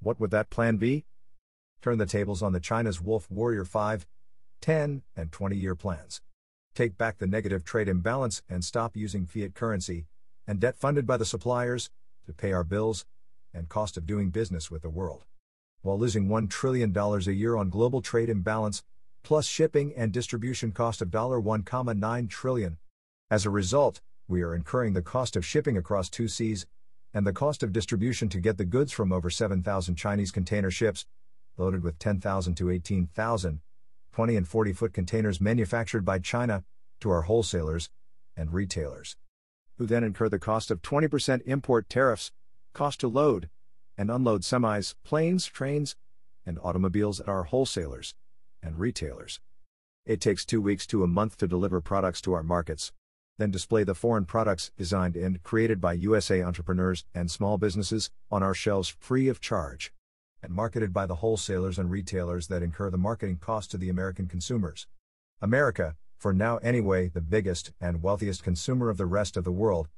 What 0.00 0.20
would 0.20 0.30
that 0.30 0.50
plan 0.50 0.76
be? 0.76 1.04
Turn 1.82 1.98
the 1.98 2.06
tables 2.06 2.42
on 2.42 2.52
the 2.52 2.60
China's 2.60 3.00
Wolf 3.00 3.30
Warrior 3.30 3.64
5, 3.64 4.06
10, 4.60 5.02
and 5.16 5.32
20 5.32 5.56
year 5.56 5.74
plans. 5.74 6.20
Take 6.74 6.96
back 6.96 7.18
the 7.18 7.26
negative 7.26 7.64
trade 7.64 7.88
imbalance 7.88 8.42
and 8.48 8.64
stop 8.64 8.96
using 8.96 9.26
fiat 9.26 9.54
currency 9.54 10.06
and 10.46 10.60
debt 10.60 10.76
funded 10.76 11.06
by 11.06 11.16
the 11.16 11.24
suppliers 11.24 11.90
to 12.26 12.32
pay 12.32 12.52
our 12.52 12.64
bills 12.64 13.04
and 13.52 13.68
cost 13.68 13.96
of 13.96 14.06
doing 14.06 14.30
business 14.30 14.70
with 14.70 14.82
the 14.82 14.90
world. 14.90 15.24
While 15.82 15.98
losing 15.98 16.28
$1 16.28 16.50
trillion 16.50 16.96
a 16.96 17.18
year 17.30 17.56
on 17.56 17.70
global 17.70 18.02
trade 18.02 18.28
imbalance, 18.28 18.82
plus 19.22 19.46
shipping 19.46 19.92
and 19.96 20.12
distribution 20.12 20.72
cost 20.72 21.02
of 21.02 21.10
1.9 21.10 22.28
trillion. 22.28 22.78
As 23.30 23.46
a 23.46 23.50
result, 23.50 24.00
we 24.28 24.42
are 24.42 24.54
incurring 24.54 24.92
the 24.92 25.02
cost 25.02 25.36
of 25.36 25.44
shipping 25.44 25.76
across 25.76 26.08
two 26.08 26.28
seas 26.28 26.66
and 27.12 27.26
the 27.26 27.32
cost 27.32 27.62
of 27.62 27.72
distribution 27.72 28.28
to 28.28 28.40
get 28.40 28.56
the 28.56 28.64
goods 28.64 28.92
from 28.92 29.12
over 29.12 29.30
7,000 29.30 29.96
Chinese 29.96 30.30
container 30.30 30.70
ships, 30.70 31.06
loaded 31.56 31.82
with 31.82 31.98
10,000 31.98 32.54
to 32.54 32.70
18,000, 32.70 33.60
20 34.12 34.36
and 34.36 34.48
40 34.48 34.72
foot 34.72 34.92
containers 34.92 35.40
manufactured 35.40 36.04
by 36.04 36.18
China, 36.18 36.64
to 37.00 37.10
our 37.10 37.22
wholesalers 37.22 37.88
and 38.36 38.52
retailers, 38.52 39.16
who 39.78 39.86
then 39.86 40.04
incur 40.04 40.28
the 40.28 40.38
cost 40.38 40.70
of 40.70 40.82
20% 40.82 41.42
import 41.46 41.88
tariffs, 41.88 42.30
cost 42.74 43.00
to 43.00 43.08
load 43.08 43.48
and 43.98 44.10
unload 44.10 44.42
semis, 44.42 44.94
planes, 45.04 45.46
trains, 45.46 45.96
and 46.46 46.58
automobiles 46.62 47.20
at 47.20 47.28
our 47.28 47.44
wholesalers 47.44 48.14
and 48.62 48.78
retailers. 48.78 49.40
It 50.06 50.20
takes 50.20 50.44
two 50.44 50.60
weeks 50.60 50.86
to 50.88 51.04
a 51.04 51.08
month 51.08 51.36
to 51.38 51.46
deliver 51.46 51.80
products 51.80 52.20
to 52.22 52.32
our 52.32 52.42
markets, 52.42 52.92
then 53.38 53.50
display 53.50 53.84
the 53.84 53.94
foreign 53.94 54.24
products 54.24 54.70
designed 54.76 55.16
and 55.16 55.42
created 55.42 55.80
by 55.80 55.94
USA 55.94 56.42
entrepreneurs 56.42 57.04
and 57.14 57.30
small 57.30 57.58
businesses 57.58 58.10
on 58.30 58.42
our 58.42 58.54
shelves 58.54 58.88
free 58.88 59.28
of 59.28 59.40
charge, 59.40 59.92
and 60.42 60.52
marketed 60.52 60.92
by 60.92 61.06
the 61.06 61.16
wholesalers 61.16 61.78
and 61.78 61.90
retailers 61.90 62.48
that 62.48 62.62
incur 62.62 62.90
the 62.90 62.98
marketing 62.98 63.36
cost 63.36 63.70
to 63.70 63.78
the 63.78 63.88
American 63.88 64.26
consumers. 64.26 64.86
America, 65.40 65.96
for 66.18 66.32
now 66.32 66.58
anyway, 66.58 67.08
the 67.08 67.20
biggest 67.20 67.72
and 67.80 68.02
wealthiest 68.02 68.42
consumer 68.42 68.90
of 68.90 68.98
the 68.98 69.06
rest 69.06 69.36
of 69.36 69.44
the 69.44 69.52
world, 69.52 69.88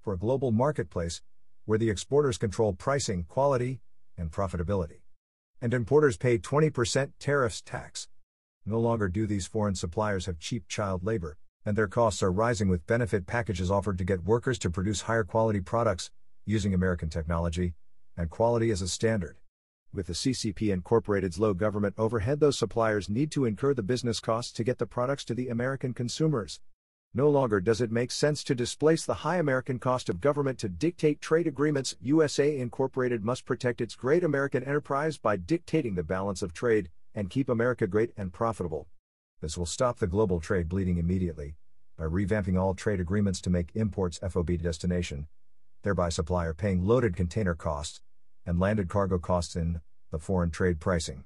for 0.00 0.12
a 0.12 0.18
global 0.18 0.52
marketplace 0.52 1.20
where 1.64 1.78
the 1.78 1.90
exporters 1.90 2.38
control 2.38 2.72
pricing, 2.72 3.24
quality, 3.24 3.80
and 4.16 4.30
profitability. 4.30 5.03
And 5.60 5.72
importers 5.72 6.16
pay 6.16 6.38
20% 6.38 7.12
tariffs 7.18 7.62
tax. 7.62 8.08
No 8.66 8.78
longer 8.78 9.08
do 9.08 9.26
these 9.26 9.46
foreign 9.46 9.74
suppliers 9.74 10.26
have 10.26 10.38
cheap 10.38 10.68
child 10.68 11.04
labor, 11.04 11.36
and 11.64 11.76
their 11.76 11.88
costs 11.88 12.22
are 12.22 12.32
rising 12.32 12.68
with 12.68 12.86
benefit 12.86 13.26
packages 13.26 13.70
offered 13.70 13.98
to 13.98 14.04
get 14.04 14.24
workers 14.24 14.58
to 14.60 14.70
produce 14.70 15.02
higher 15.02 15.24
quality 15.24 15.60
products, 15.60 16.10
using 16.44 16.74
American 16.74 17.08
technology, 17.08 17.74
and 18.16 18.30
quality 18.30 18.70
as 18.70 18.82
a 18.82 18.88
standard. 18.88 19.36
With 19.92 20.08
the 20.08 20.12
CCP 20.12 20.72
Incorporated's 20.72 21.38
low 21.38 21.54
government 21.54 21.94
overhead, 21.96 22.40
those 22.40 22.58
suppliers 22.58 23.08
need 23.08 23.30
to 23.30 23.44
incur 23.44 23.74
the 23.74 23.82
business 23.82 24.18
costs 24.20 24.52
to 24.54 24.64
get 24.64 24.78
the 24.78 24.86
products 24.86 25.24
to 25.26 25.34
the 25.34 25.48
American 25.48 25.94
consumers. 25.94 26.60
No 27.16 27.30
longer 27.30 27.60
does 27.60 27.80
it 27.80 27.92
make 27.92 28.10
sense 28.10 28.42
to 28.42 28.56
displace 28.56 29.06
the 29.06 29.14
high 29.14 29.36
American 29.36 29.78
cost 29.78 30.08
of 30.08 30.20
government 30.20 30.58
to 30.58 30.68
dictate 30.68 31.20
trade 31.20 31.46
agreements. 31.46 31.94
USA 32.00 32.58
Incorporated 32.58 33.24
must 33.24 33.44
protect 33.44 33.80
its 33.80 33.94
great 33.94 34.24
American 34.24 34.64
enterprise 34.64 35.16
by 35.16 35.36
dictating 35.36 35.94
the 35.94 36.02
balance 36.02 36.42
of 36.42 36.52
trade 36.52 36.90
and 37.14 37.30
keep 37.30 37.48
America 37.48 37.86
great 37.86 38.10
and 38.16 38.32
profitable. 38.32 38.88
This 39.40 39.56
will 39.56 39.64
stop 39.64 40.00
the 40.00 40.08
global 40.08 40.40
trade 40.40 40.68
bleeding 40.68 40.98
immediately 40.98 41.54
by 41.96 42.06
revamping 42.06 42.60
all 42.60 42.74
trade 42.74 42.98
agreements 42.98 43.40
to 43.42 43.50
make 43.50 43.70
imports 43.76 44.18
FOB 44.18 44.58
destination, 44.60 45.28
thereby 45.84 46.08
supplier 46.08 46.52
paying 46.52 46.84
loaded 46.84 47.14
container 47.14 47.54
costs 47.54 48.00
and 48.44 48.58
landed 48.58 48.88
cargo 48.88 49.20
costs 49.20 49.54
in 49.54 49.80
the 50.10 50.18
foreign 50.18 50.50
trade 50.50 50.80
pricing. 50.80 51.22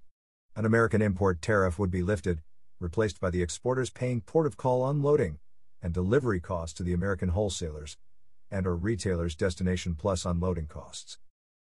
An 0.55 0.67
American 0.67 1.01
import 1.01 1.41
tariff 1.41 1.79
would 1.79 1.91
be 1.91 2.03
lifted, 2.03 2.43
replaced 2.79 3.23
by 3.23 3.31
the 3.31 3.41
exporters 3.41 3.89
paying 3.89 4.21
port 4.21 4.47
of 4.47 4.59
call 4.59 4.87
unloading 4.87 5.39
and 5.83 5.95
delivery 5.95 6.41
costs 6.41 6.75
to 6.75 6.83
the 6.83 6.93
American 6.93 7.31
wholesalers 7.31 7.97
and 8.51 8.67
or 8.67 8.77
retailers 8.77 9.35
destination 9.35 9.95
plus 9.95 10.25
unloading 10.25 10.67
costs 10.67 11.19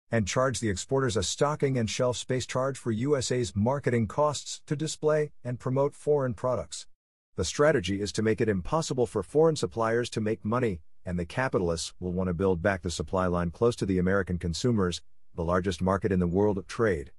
and 0.09 0.25
charge 0.27 0.59
the 0.59 0.69
exporters 0.69 1.17
a 1.17 1.24
stocking 1.24 1.77
and 1.77 1.89
shelf 1.89 2.15
space 2.15 2.45
charge 2.45 2.77
for 2.77 2.91
USA's 2.91 3.55
marketing 3.55 4.07
costs 4.07 4.62
to 4.65 4.75
display 4.75 5.31
and 5.43 5.59
promote 5.59 5.93
foreign 5.93 6.33
products. 6.33 6.88
The 7.36 7.43
strategy 7.43 8.01
is 8.01 8.13
to 8.13 8.21
make 8.21 8.39
it 8.39 8.47
impossible 8.47 9.05
for 9.05 9.21
foreign 9.21 9.57
suppliers 9.57 10.09
to 10.12 10.21
make 10.21 10.45
money, 10.45 10.79
and 11.05 11.19
the 11.19 11.25
capitalists 11.25 11.93
will 12.00 12.13
want 12.13 12.29
to 12.29 12.33
build 12.33 12.62
back 12.62 12.83
the 12.83 12.89
supply 12.89 13.27
line 13.27 13.51
close 13.51 13.75
to 13.77 13.86
the 13.86 14.00
American 14.00 14.38
consumers, 14.38 15.01
the 15.36 15.43
largest 15.43 15.81
market 15.81 16.12
in 16.12 16.19
the 16.19 16.27
world 16.27 16.57
of 16.57 16.67
trade. 16.67 17.12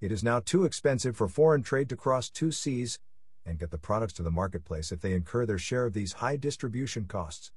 It 0.00 0.12
is 0.12 0.22
now 0.22 0.40
too 0.40 0.64
expensive 0.64 1.16
for 1.16 1.26
foreign 1.26 1.62
trade 1.62 1.88
to 1.88 1.96
cross 1.96 2.30
two 2.30 2.52
seas 2.52 3.00
and 3.46 3.58
get 3.58 3.70
the 3.70 3.78
products 3.78 4.12
to 4.14 4.22
the 4.22 4.30
marketplace 4.30 4.92
if 4.92 5.00
they 5.00 5.12
incur 5.12 5.46
their 5.46 5.56
share 5.56 5.86
of 5.86 5.94
these 5.94 6.14
high 6.14 6.36
distribution 6.36 7.04
costs. 7.04 7.52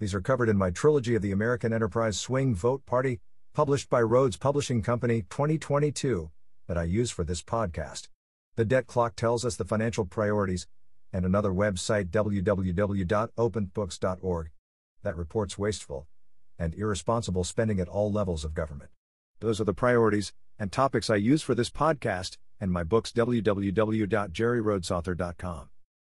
These 0.00 0.14
are 0.14 0.20
covered 0.20 0.48
in 0.48 0.56
my 0.56 0.70
trilogy 0.70 1.14
of 1.14 1.22
the 1.22 1.30
American 1.30 1.72
Enterprise 1.72 2.18
Swing 2.18 2.54
Vote 2.54 2.84
Party, 2.86 3.20
published 3.52 3.88
by 3.88 4.02
Rhodes 4.02 4.36
Publishing 4.36 4.82
Company 4.82 5.22
2022, 5.30 6.30
that 6.66 6.78
I 6.78 6.84
use 6.84 7.10
for 7.10 7.22
this 7.22 7.42
podcast. 7.42 8.08
The 8.56 8.64
Debt 8.64 8.86
Clock 8.86 9.14
tells 9.14 9.44
us 9.44 9.56
the 9.56 9.64
financial 9.64 10.04
priorities, 10.04 10.66
and 11.12 11.24
another 11.24 11.50
website, 11.50 12.10
www.openbooks.org, 12.10 14.50
that 15.02 15.16
reports 15.16 15.58
wasteful 15.58 16.08
and 16.58 16.74
irresponsible 16.74 17.44
spending 17.44 17.80
at 17.80 17.88
all 17.88 18.10
levels 18.10 18.44
of 18.44 18.54
government. 18.54 18.90
Those 19.40 19.60
are 19.60 19.64
the 19.64 19.74
priorities 19.74 20.32
and 20.58 20.72
topics 20.72 21.10
I 21.10 21.16
use 21.16 21.42
for 21.42 21.54
this 21.54 21.70
podcast 21.70 22.38
and 22.60 22.70
my 22.70 22.82
books 22.82 23.12
www.jerryrhodesauthor.com. 23.12 25.68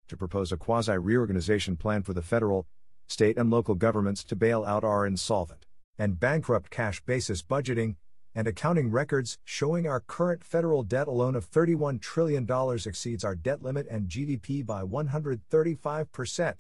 To 0.09 0.17
propose 0.17 0.53
a 0.53 0.57
quasi 0.57 0.99
reorganization 0.99 1.77
plan 1.77 2.03
for 2.03 2.13
the 2.13 2.23
federal, 2.23 2.67
state, 3.09 3.39
and 3.39 3.51
local 3.51 3.75
governments 3.75 4.23
to 4.25 4.37
bail 4.37 4.65
out 4.65 4.85
our 4.85 5.07
insolvent 5.07 5.67
and 5.99 6.21
bankrupt 6.21 6.71
cash 6.71 7.01
basis 7.03 7.43
budgeting 7.43 7.97
and 8.35 8.49
accounting 8.49 8.91
records 8.91 9.39
showing 9.45 9.87
our 9.87 10.01
current 10.01 10.43
federal 10.43 10.83
debt 10.83 11.07
alone 11.07 11.37
of 11.37 11.51
$31 11.51 12.01
trillion 12.01 12.47
exceeds 12.85 13.25
our 13.25 13.37
debt 13.37 13.63
limit 13.63 13.87
and 13.89 14.09
GDP 14.09 14.67
by 14.67 14.83
135%, 14.83 16.55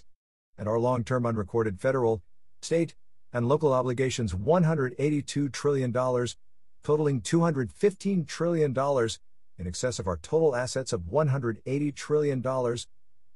and 0.56 0.68
our 0.68 0.78
long 0.78 1.02
term 1.02 1.26
unrecorded 1.26 1.80
federal, 1.80 2.22
state, 2.62 2.94
and 3.32 3.48
local 3.48 3.72
obligations 3.72 4.32
$182 4.32 5.52
trillion, 5.52 5.92
totaling 6.84 7.20
$215 7.20 8.28
trillion, 8.28 8.72
in 9.58 9.66
excess 9.66 9.98
of 9.98 10.06
our 10.06 10.16
total 10.16 10.56
assets 10.56 10.92
of 10.92 11.02
$180 11.02 11.94
trillion, 11.94 12.42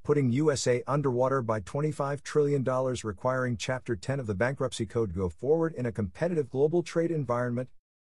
putting 0.05 0.33
USA 0.33 0.83
underwater 0.87 1.43
by 1.43 1.61
$25 1.61 2.23
trillion, 2.23 2.65
requiring 3.05 3.57
Chapter 3.57 3.95
10 3.95 4.21
of 4.21 4.27
the 4.27 4.35
Bankruptcy 4.35 4.87
Code 4.87 5.15
go 5.15 5.29
forward 5.29 5.75
in 5.75 5.87
a 5.87 5.93
competitive 5.93 6.49
global 6.49 6.83
trade 6.83 7.11
environment 7.11 7.69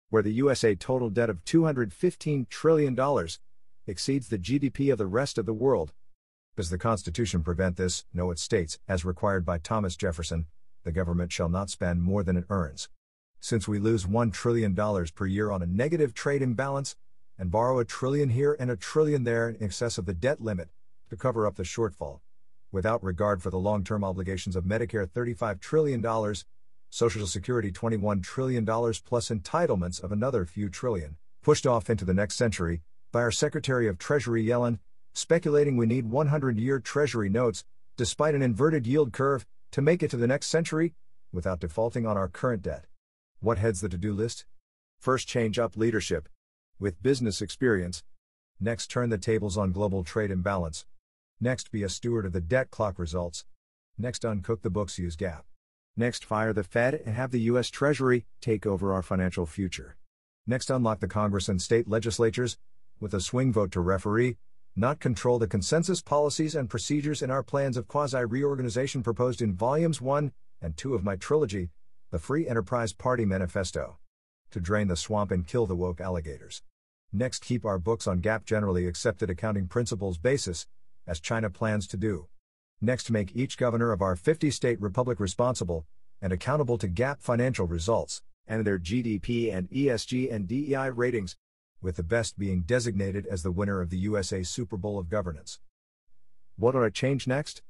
where 0.10 0.24
the 0.24 0.34
USA 0.34 0.76
total 0.76 1.10
debt 1.10 1.30
of 1.30 1.44
$215 1.46 2.50
trillion 2.50 3.28
exceeds 3.86 4.30
the 4.30 4.40
GDP 4.40 4.92
of 4.92 4.98
the 4.98 5.06
rest 5.06 5.38
of 5.38 5.46
the 5.46 5.54
world. 5.54 5.94
Does 6.56 6.70
the 6.70 6.78
Constitution 6.78 7.44
prevent 7.44 7.78
this? 7.78 8.06
No, 8.14 8.32
it 8.32 8.40
states, 8.40 8.80
as 8.88 9.06
required 9.06 9.46
by 9.46 9.60
Thomas 9.60 9.96
Jefferson, 9.96 10.48
the 10.84 10.92
government 10.92 11.32
shall 11.32 11.50
not 11.50 11.70
spend 11.70 12.02
more 12.02 12.24
than 12.24 12.38
it 12.38 12.46
earns. 12.50 12.90
Since 13.40 13.68
we 13.68 13.80
lose 13.80 14.06
$1 14.06 14.34
trillion 14.34 14.76
per 14.76 15.26
year 15.26 15.52
on 15.52 15.62
a 15.62 15.68
negative 15.68 16.14
trade 16.14 16.42
imbalance, 16.42 16.96
and 17.40 17.50
borrow 17.50 17.80
a 17.80 17.86
trillion 17.86 18.30
here 18.30 18.56
and 18.60 18.70
a 18.70 18.76
trillion 18.76 19.24
there 19.24 19.50
in 19.50 19.64
excess 19.64 19.98
of 19.98 20.06
the 20.06 20.14
debt 20.14 20.42
limit, 20.42 20.70
to 21.10 21.16
cover 21.16 21.48
up 21.48 21.56
the 21.56 21.64
shortfall. 21.64 22.20
Without 22.72 23.04
regard 23.04 23.42
for 23.42 23.50
the 23.50 23.58
long 23.58 23.84
term 23.84 24.04
obligations 24.04 24.56
of 24.56 24.66
Medicare 24.66 25.08
$35 25.08 25.62
trillion, 25.62 26.36
Social 26.92 27.26
Security 27.26 27.72
$21 27.72 28.22
trillion 28.22 28.66
plus 28.66 29.30
entitlements 29.30 30.04
of 30.04 30.12
another 30.12 30.46
few 30.46 30.70
trillion, 30.70 31.16
pushed 31.42 31.66
off 31.66 31.90
into 31.90 32.06
the 32.06 32.14
next 32.14 32.36
century 32.36 32.82
by 33.12 33.22
our 33.22 33.32
Secretary 33.32 33.88
of 33.88 33.98
Treasury 33.98 34.46
Yellen, 34.46 34.78
speculating 35.14 35.78
we 35.78 35.86
need 35.86 36.12
100 36.12 36.60
year 36.60 36.80
Treasury 36.80 37.30
notes, 37.30 37.64
despite 37.98 38.36
an 38.36 38.42
inverted 38.42 38.86
yield 38.86 39.14
curve, 39.14 39.46
to 39.72 39.82
make 39.82 40.04
it 40.04 40.12
to 40.12 40.18
the 40.18 40.28
next 40.28 40.48
century, 40.48 40.94
without 41.32 41.60
defaulting 41.60 42.06
on 42.06 42.18
our 42.18 42.28
current 42.28 42.62
debt. 42.62 42.86
What 43.40 43.60
heads 43.60 43.82
the 43.82 43.90
to 43.90 43.98
do 43.98 44.14
list? 44.14 44.46
First, 45.00 45.28
change 45.28 45.58
up 45.58 45.78
leadership. 45.78 46.28
With 46.82 47.04
business 47.04 47.42
experience. 47.42 48.04
Next, 48.58 48.88
turn 48.88 49.10
the 49.10 49.18
tables 49.18 49.58
on 49.58 49.74
global 49.74 50.06
trade 50.06 50.32
imbalance. 50.32 50.86
Next, 51.42 51.72
be 51.72 51.84
a 51.84 51.90
steward 51.90 52.26
of 52.26 52.32
the 52.32 52.40
debt 52.40 52.72
clock 52.72 52.98
results. 52.98 53.44
Next, 53.98 54.24
uncook 54.24 54.62
the 54.62 54.70
books, 54.70 54.98
use 54.98 55.18
GAAP. 55.18 55.42
Next, 55.98 56.24
fire 56.24 56.54
the 56.54 56.64
Fed 56.64 56.94
and 57.06 57.16
have 57.16 57.32
the 57.32 57.42
U.S. 57.52 57.70
Treasury 57.70 58.26
take 58.40 58.66
over 58.66 58.94
our 58.94 59.02
financial 59.02 59.46
future. 59.46 59.98
Next, 60.48 60.70
unlock 60.70 61.02
the 61.02 61.10
Congress 61.10 61.50
and 61.50 61.62
state 61.62 61.90
legislatures 61.90 62.58
with 63.02 63.14
a 63.14 63.20
swing 63.20 63.52
vote 63.52 63.74
to 63.74 63.82
referee, 63.82 64.38
not 64.74 65.02
control 65.02 65.38
the 65.38 65.48
consensus 65.48 66.02
policies 66.02 66.56
and 66.56 66.70
procedures 66.70 67.22
in 67.22 67.30
our 67.30 67.44
plans 67.44 67.76
of 67.76 67.90
quasi 67.90 68.24
reorganization 68.24 69.04
proposed 69.04 69.42
in 69.42 69.54
volumes 69.54 70.00
1 70.00 70.32
and 70.62 70.78
2 70.78 70.94
of 70.94 71.04
my 71.04 71.18
trilogy, 71.18 71.72
The 72.12 72.20
Free 72.20 72.48
Enterprise 72.48 72.94
Party 72.94 73.26
Manifesto. 73.26 73.98
To 74.52 74.62
drain 74.62 74.88
the 74.88 74.96
swamp 74.96 75.30
and 75.30 75.46
kill 75.46 75.66
the 75.66 75.76
woke 75.76 76.00
alligators. 76.00 76.64
Next, 77.12 77.44
keep 77.44 77.66
our 77.66 77.80
books 77.80 78.06
on 78.06 78.22
GAAP 78.22 78.46
generally 78.46 78.86
accepted 78.86 79.32
accounting 79.32 79.68
principles 79.68 80.20
basis, 80.20 80.68
as 81.08 81.20
China 81.20 81.50
plans 81.50 81.88
to 81.88 81.98
do. 81.98 82.28
Next, 82.82 83.10
make 83.10 83.36
each 83.36 83.58
governor 83.58 83.92
of 83.92 84.02
our 84.02 84.16
50 84.16 84.52
state 84.52 84.80
republic 84.80 85.20
responsible 85.20 85.88
and 86.22 86.32
accountable 86.32 86.78
to 86.78 86.88
GAAP 86.88 87.20
financial 87.20 87.66
results 87.66 88.22
and 88.48 88.66
their 88.66 88.78
GDP 88.78 89.52
and 89.52 89.70
ESG 89.72 90.32
and 90.32 90.48
DEI 90.48 90.92
ratings, 90.92 91.36
with 91.82 91.96
the 91.96 92.04
best 92.04 92.38
being 92.38 92.62
designated 92.62 93.26
as 93.26 93.42
the 93.42 93.52
winner 93.52 93.82
of 93.82 93.90
the 93.90 93.98
USA 93.98 94.44
Super 94.44 94.78
Bowl 94.78 95.00
of 95.00 95.10
governance. 95.10 95.60
What 96.58 96.76
ought 96.76 96.82
to 96.82 96.92
change 96.92 97.26
next? 97.26 97.64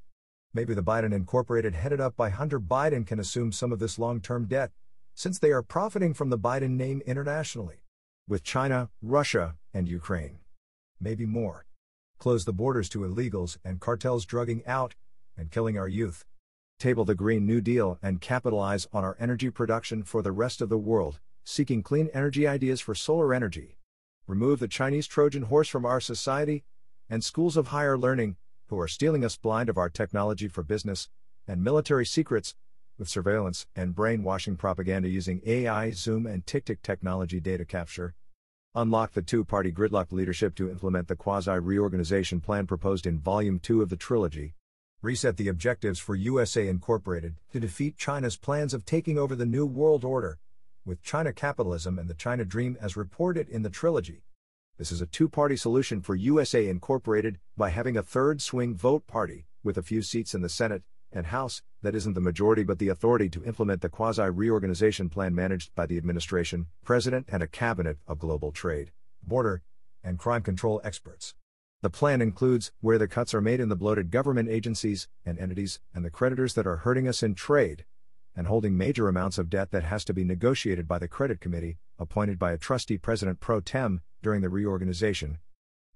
Maybe 0.53 0.73
the 0.73 0.83
Biden 0.83 1.13
Incorporated, 1.13 1.75
headed 1.75 2.01
up 2.01 2.17
by 2.17 2.29
Hunter 2.29 2.59
Biden, 2.59 3.05
can 3.05 3.19
assume 3.19 3.51
some 3.51 3.71
of 3.71 3.79
this 3.79 3.99
long 3.99 4.19
term 4.19 4.47
debt, 4.47 4.71
since 5.13 5.39
they 5.39 5.51
are 5.51 5.61
profiting 5.61 6.13
from 6.13 6.29
the 6.29 6.39
Biden 6.39 6.71
name 6.71 7.01
internationally. 7.05 7.83
With 8.29 8.43
China, 8.43 8.91
Russia, 9.01 9.55
and 9.73 9.89
Ukraine. 9.89 10.37
Maybe 11.01 11.25
more 11.25 11.65
close 12.19 12.45
the 12.45 12.53
borders 12.53 12.87
to 12.89 12.99
illegals 12.99 13.57
and 13.65 13.79
cartels 13.79 14.23
drugging 14.23 14.61
out 14.67 14.93
and 15.35 15.49
killing 15.49 15.79
our 15.79 15.87
youth. 15.87 16.25
Table 16.77 17.05
the 17.05 17.15
Green 17.15 17.47
New 17.47 17.59
Deal 17.59 17.97
and 18.03 18.21
capitalize 18.21 18.87
on 18.93 19.03
our 19.03 19.17
energy 19.19 19.49
production 19.49 20.03
for 20.03 20.21
the 20.21 20.31
rest 20.31 20.61
of 20.61 20.69
the 20.69 20.77
world, 20.77 21.19
seeking 21.43 21.81
clean 21.81 22.07
energy 22.13 22.45
ideas 22.45 22.79
for 22.79 22.93
solar 22.93 23.33
energy. 23.33 23.79
remove 24.27 24.59
the 24.59 24.67
Chinese 24.67 25.07
Trojan 25.07 25.43
horse 25.43 25.67
from 25.67 25.83
our 25.83 25.99
society, 25.99 26.63
and 27.09 27.23
schools 27.23 27.57
of 27.57 27.69
higher 27.69 27.97
learning, 27.97 28.35
who 28.67 28.79
are 28.79 28.87
stealing 28.87 29.25
us 29.25 29.37
blind 29.37 29.69
of 29.69 29.77
our 29.79 29.89
technology 29.89 30.47
for 30.47 30.61
business 30.61 31.09
and 31.47 31.63
military 31.63 32.05
secrets, 32.05 32.53
with 32.99 33.09
surveillance 33.09 33.65
and 33.75 33.95
brainwashing 33.95 34.55
propaganda 34.55 35.09
using 35.09 35.41
AI, 35.47 35.89
Zoom, 35.89 36.27
and 36.27 36.45
TikTok 36.45 36.83
technology 36.83 37.39
data 37.39 37.65
capture. 37.65 38.13
Unlock 38.75 39.13
the 39.13 39.23
two 39.23 39.43
party 39.43 39.71
gridlock 39.71 40.11
leadership 40.11 40.53
to 40.53 40.69
implement 40.69 41.07
the 41.07 41.15
quasi 41.15 41.57
reorganization 41.57 42.39
plan 42.39 42.67
proposed 42.67 43.07
in 43.07 43.17
Volume 43.17 43.57
2 43.57 43.81
of 43.81 43.89
the 43.89 43.95
trilogy. 43.95 44.53
Reset 45.01 45.37
the 45.37 45.47
objectives 45.47 45.97
for 45.97 46.13
USA 46.13 46.67
Incorporated 46.67 47.37
to 47.51 47.59
defeat 47.59 47.97
China's 47.97 48.37
plans 48.37 48.75
of 48.75 48.85
taking 48.85 49.17
over 49.17 49.35
the 49.35 49.47
New 49.47 49.65
World 49.65 50.05
Order, 50.05 50.37
with 50.85 51.01
China 51.01 51.33
capitalism 51.33 51.97
and 51.97 52.07
the 52.07 52.13
China 52.13 52.45
Dream 52.45 52.77
as 52.79 52.95
reported 52.95 53.49
in 53.49 53.63
the 53.63 53.71
trilogy. 53.71 54.21
This 54.77 54.91
is 54.91 55.01
a 55.01 55.07
two 55.07 55.27
party 55.27 55.55
solution 55.55 55.99
for 56.03 56.13
USA 56.13 56.67
Incorporated 56.67 57.39
by 57.57 57.71
having 57.71 57.97
a 57.97 58.03
third 58.03 58.39
swing 58.39 58.75
vote 58.75 59.07
party, 59.07 59.47
with 59.63 59.79
a 59.79 59.83
few 59.83 60.03
seats 60.03 60.35
in 60.35 60.43
the 60.43 60.47
Senate 60.47 60.83
and 61.11 61.27
House, 61.27 61.61
that 61.81 61.95
isn't 61.95 62.13
the 62.13 62.21
majority 62.21 62.63
but 62.63 62.79
the 62.79 62.89
authority 62.89 63.29
to 63.29 63.43
implement 63.43 63.81
the 63.81 63.89
quasi 63.89 64.29
reorganization 64.29 65.09
plan 65.09 65.33
managed 65.33 65.73
by 65.75 65.85
the 65.85 65.97
administration, 65.97 66.67
president, 66.83 67.27
and 67.29 67.41
a 67.41 67.47
cabinet 67.47 67.97
of 68.07 68.19
global 68.19 68.51
trade, 68.51 68.91
border, 69.23 69.61
and 70.03 70.19
crime 70.19 70.41
control 70.41 70.81
experts. 70.83 71.35
The 71.81 71.89
plan 71.89 72.21
includes 72.21 72.71
where 72.81 72.97
the 72.97 73.07
cuts 73.07 73.33
are 73.33 73.41
made 73.41 73.59
in 73.59 73.69
the 73.69 73.75
bloated 73.75 74.11
government 74.11 74.49
agencies 74.49 75.07
and 75.25 75.39
entities 75.39 75.79
and 75.93 76.03
the 76.03 76.09
creditors 76.09 76.53
that 76.55 76.67
are 76.67 76.77
hurting 76.77 77.07
us 77.07 77.23
in 77.23 77.35
trade 77.35 77.85
and 78.35 78.47
holding 78.47 78.77
major 78.77 79.07
amounts 79.07 79.37
of 79.37 79.49
debt 79.49 79.71
that 79.71 79.83
has 79.83 80.05
to 80.05 80.13
be 80.13 80.23
negotiated 80.23 80.87
by 80.87 80.99
the 80.99 81.07
credit 81.07 81.41
committee, 81.41 81.77
appointed 81.97 82.37
by 82.37 82.51
a 82.51 82.57
trustee 82.57 82.97
president 82.97 83.39
pro 83.39 83.59
tem 83.59 84.01
during 84.21 84.41
the 84.41 84.49
reorganization. 84.49 85.39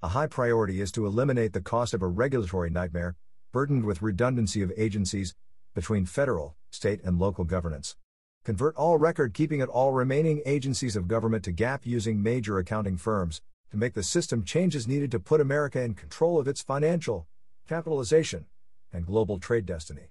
A 0.02 0.10
high 0.10 0.28
priority 0.28 0.82
is 0.82 0.92
to 0.94 1.06
eliminate 1.06 1.54
the 1.54 1.62
cost 1.62 1.94
of 1.94 2.02
a 2.02 2.08
regulatory 2.08 2.70
nightmare 2.70 3.16
burdened 3.54 3.86
with 3.86 4.02
redundancy 4.02 4.64
of 4.64 4.74
agencies 4.76 5.36
between 5.76 6.08
federal, 6.08 6.56
state, 6.72 7.00
and 7.04 7.20
local 7.20 7.44
governance. 7.44 7.96
Convert 8.44 8.76
all 8.76 8.98
record 8.98 9.32
keeping 9.32 9.62
at 9.62 9.70
all 9.70 9.94
remaining 9.94 10.42
agencies 10.44 10.96
of 10.96 11.08
government 11.08 11.44
to 11.44 11.54
GAAP 11.54 11.82
using 11.84 12.22
major 12.22 12.58
accounting 12.58 12.98
firms 12.98 13.42
to 13.70 13.78
make 13.78 13.94
the 13.94 14.02
system 14.02 14.44
changes 14.44 14.88
needed 14.88 15.12
to 15.12 15.20
put 15.20 15.40
America 15.40 15.80
in 15.80 15.94
control 15.94 16.40
of 16.40 16.48
its 16.48 16.64
financial, 16.64 17.28
capitalization, 17.70 18.48
and 18.92 19.06
global 19.06 19.38
trade 19.38 19.68
destiny. 19.68 20.10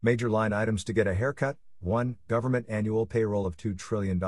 Major 0.00 0.30
line 0.30 0.52
items 0.52 0.84
to 0.84 0.92
get 0.92 1.08
a 1.08 1.14
haircut 1.14 1.56
1. 1.80 2.16
Government 2.28 2.64
annual 2.68 3.06
payroll 3.06 3.44
of 3.44 3.56
$2 3.56 3.76
trillion, 3.76 4.22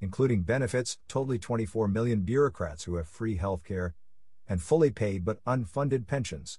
including 0.00 0.42
benefits, 0.42 0.96
totally 1.06 1.38
24 1.38 1.86
million 1.88 2.20
bureaucrats 2.20 2.84
who 2.84 2.96
have 2.96 3.06
free 3.06 3.36
health 3.36 3.62
care 3.62 3.94
and 4.48 4.62
fully 4.62 4.90
paid 4.90 5.22
but 5.22 5.44
unfunded 5.44 6.06
pensions 6.06 6.58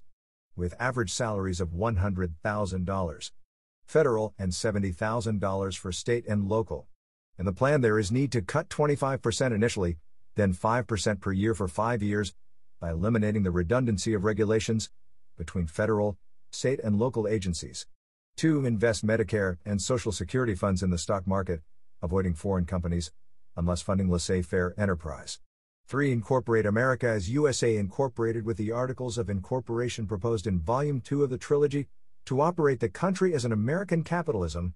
with 0.56 0.74
average 0.80 1.12
salaries 1.12 1.60
of 1.60 1.70
$100,000 1.70 3.30
federal 3.86 4.34
and 4.38 4.52
$70,000 4.52 5.78
for 5.78 5.92
state 5.92 6.26
and 6.26 6.48
local. 6.48 6.88
In 7.38 7.46
the 7.46 7.52
plan, 7.52 7.80
there 7.80 7.98
is 7.98 8.10
need 8.10 8.32
to 8.32 8.42
cut 8.42 8.68
25% 8.68 9.52
initially, 9.52 9.98
then 10.34 10.52
5% 10.52 11.20
per 11.20 11.32
year 11.32 11.54
for 11.54 11.68
five 11.68 12.02
years, 12.02 12.34
by 12.80 12.90
eliminating 12.90 13.42
the 13.42 13.50
redundancy 13.50 14.12
of 14.12 14.24
regulations 14.24 14.90
between 15.38 15.66
federal, 15.66 16.18
state, 16.50 16.80
and 16.82 16.98
local 16.98 17.28
agencies. 17.28 17.86
2. 18.36 18.66
Invest 18.66 19.06
Medicare 19.06 19.56
and 19.64 19.80
Social 19.80 20.12
Security 20.12 20.54
funds 20.54 20.82
in 20.82 20.90
the 20.90 20.98
stock 20.98 21.26
market, 21.26 21.60
avoiding 22.02 22.34
foreign 22.34 22.66
companies, 22.66 23.10
unless 23.56 23.80
funding 23.82 24.10
laissez 24.10 24.42
faire 24.42 24.74
enterprise. 24.76 25.38
3. 25.88 26.10
Incorporate 26.10 26.66
America 26.66 27.06
as 27.06 27.30
USA 27.30 27.76
Incorporated 27.76 28.44
with 28.44 28.56
the 28.56 28.72
Articles 28.72 29.18
of 29.18 29.30
Incorporation 29.30 30.08
proposed 30.08 30.48
in 30.48 30.58
Volume 30.58 31.00
2 31.00 31.22
of 31.22 31.30
the 31.30 31.38
trilogy, 31.38 31.86
to 32.24 32.40
operate 32.40 32.80
the 32.80 32.88
country 32.88 33.32
as 33.32 33.44
an 33.44 33.52
American 33.52 34.02
capitalism 34.02 34.74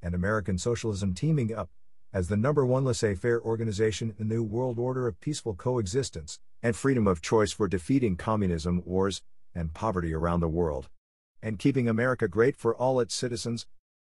and 0.00 0.14
American 0.14 0.56
socialism 0.58 1.14
teaming 1.14 1.52
up 1.52 1.68
as 2.12 2.28
the 2.28 2.36
number 2.36 2.64
one 2.64 2.84
laissez 2.84 3.16
faire 3.16 3.42
organization 3.42 4.14
in 4.20 4.28
the 4.28 4.34
New 4.36 4.44
World 4.44 4.78
Order 4.78 5.08
of 5.08 5.20
peaceful 5.20 5.54
coexistence 5.54 6.38
and 6.62 6.76
freedom 6.76 7.08
of 7.08 7.20
choice 7.20 7.50
for 7.50 7.66
defeating 7.66 8.14
communism, 8.14 8.82
wars, 8.84 9.20
and 9.56 9.74
poverty 9.74 10.14
around 10.14 10.40
the 10.40 10.48
world. 10.48 10.88
And 11.42 11.58
keeping 11.58 11.88
America 11.88 12.28
great 12.28 12.56
for 12.56 12.72
all 12.72 13.00
its 13.00 13.16
citizens. 13.16 13.66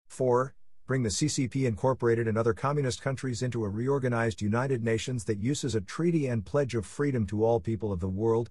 4 0.08 0.54
bring 0.90 1.04
the 1.04 1.08
CCP 1.08 1.68
Incorporated 1.68 2.26
and 2.26 2.36
other 2.36 2.52
communist 2.52 3.00
countries 3.00 3.42
into 3.42 3.64
a 3.64 3.68
reorganized 3.68 4.42
United 4.42 4.82
Nations 4.82 5.22
that 5.22 5.38
uses 5.38 5.76
a 5.76 5.80
treaty 5.80 6.26
and 6.26 6.44
pledge 6.44 6.74
of 6.74 6.84
freedom 6.84 7.24
to 7.28 7.44
all 7.44 7.60
people 7.60 7.92
of 7.92 8.00
the 8.00 8.08
world, 8.08 8.50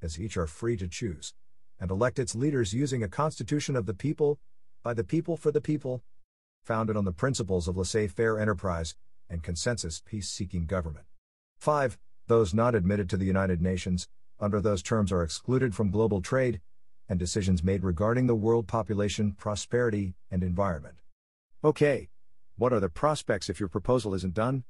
as 0.00 0.20
each 0.20 0.36
are 0.36 0.46
free 0.46 0.76
to 0.76 0.86
choose, 0.86 1.34
and 1.80 1.90
elect 1.90 2.20
its 2.20 2.36
leaders 2.36 2.72
using 2.72 3.02
a 3.02 3.08
constitution 3.08 3.74
of 3.74 3.86
the 3.86 3.92
people, 3.92 4.38
by 4.84 4.94
the 4.94 5.02
people 5.02 5.36
for 5.36 5.50
the 5.50 5.60
people, 5.60 6.00
founded 6.62 6.96
on 6.96 7.04
the 7.04 7.10
principles 7.10 7.66
of 7.66 7.76
laissez 7.76 8.06
faire 8.06 8.38
enterprise 8.38 8.94
and 9.28 9.42
consensus 9.42 10.00
peace 10.00 10.28
seeking 10.28 10.66
government. 10.66 11.06
5. 11.58 11.98
Those 12.28 12.54
not 12.54 12.76
admitted 12.76 13.10
to 13.10 13.16
the 13.16 13.26
United 13.26 13.60
Nations, 13.60 14.06
under 14.38 14.60
those 14.60 14.80
terms, 14.80 15.10
are 15.10 15.24
excluded 15.24 15.74
from 15.74 15.90
global 15.90 16.22
trade 16.22 16.60
and 17.08 17.18
decisions 17.18 17.64
made 17.64 17.82
regarding 17.82 18.28
the 18.28 18.36
world 18.36 18.68
population, 18.68 19.32
prosperity, 19.32 20.14
and 20.30 20.44
environment. 20.44 20.94
Okay. 21.62 22.08
What 22.56 22.72
are 22.72 22.80
the 22.80 22.88
prospects 22.88 23.50
if 23.50 23.60
your 23.60 23.68
proposal 23.68 24.14
isn't 24.14 24.32
done? 24.32 24.64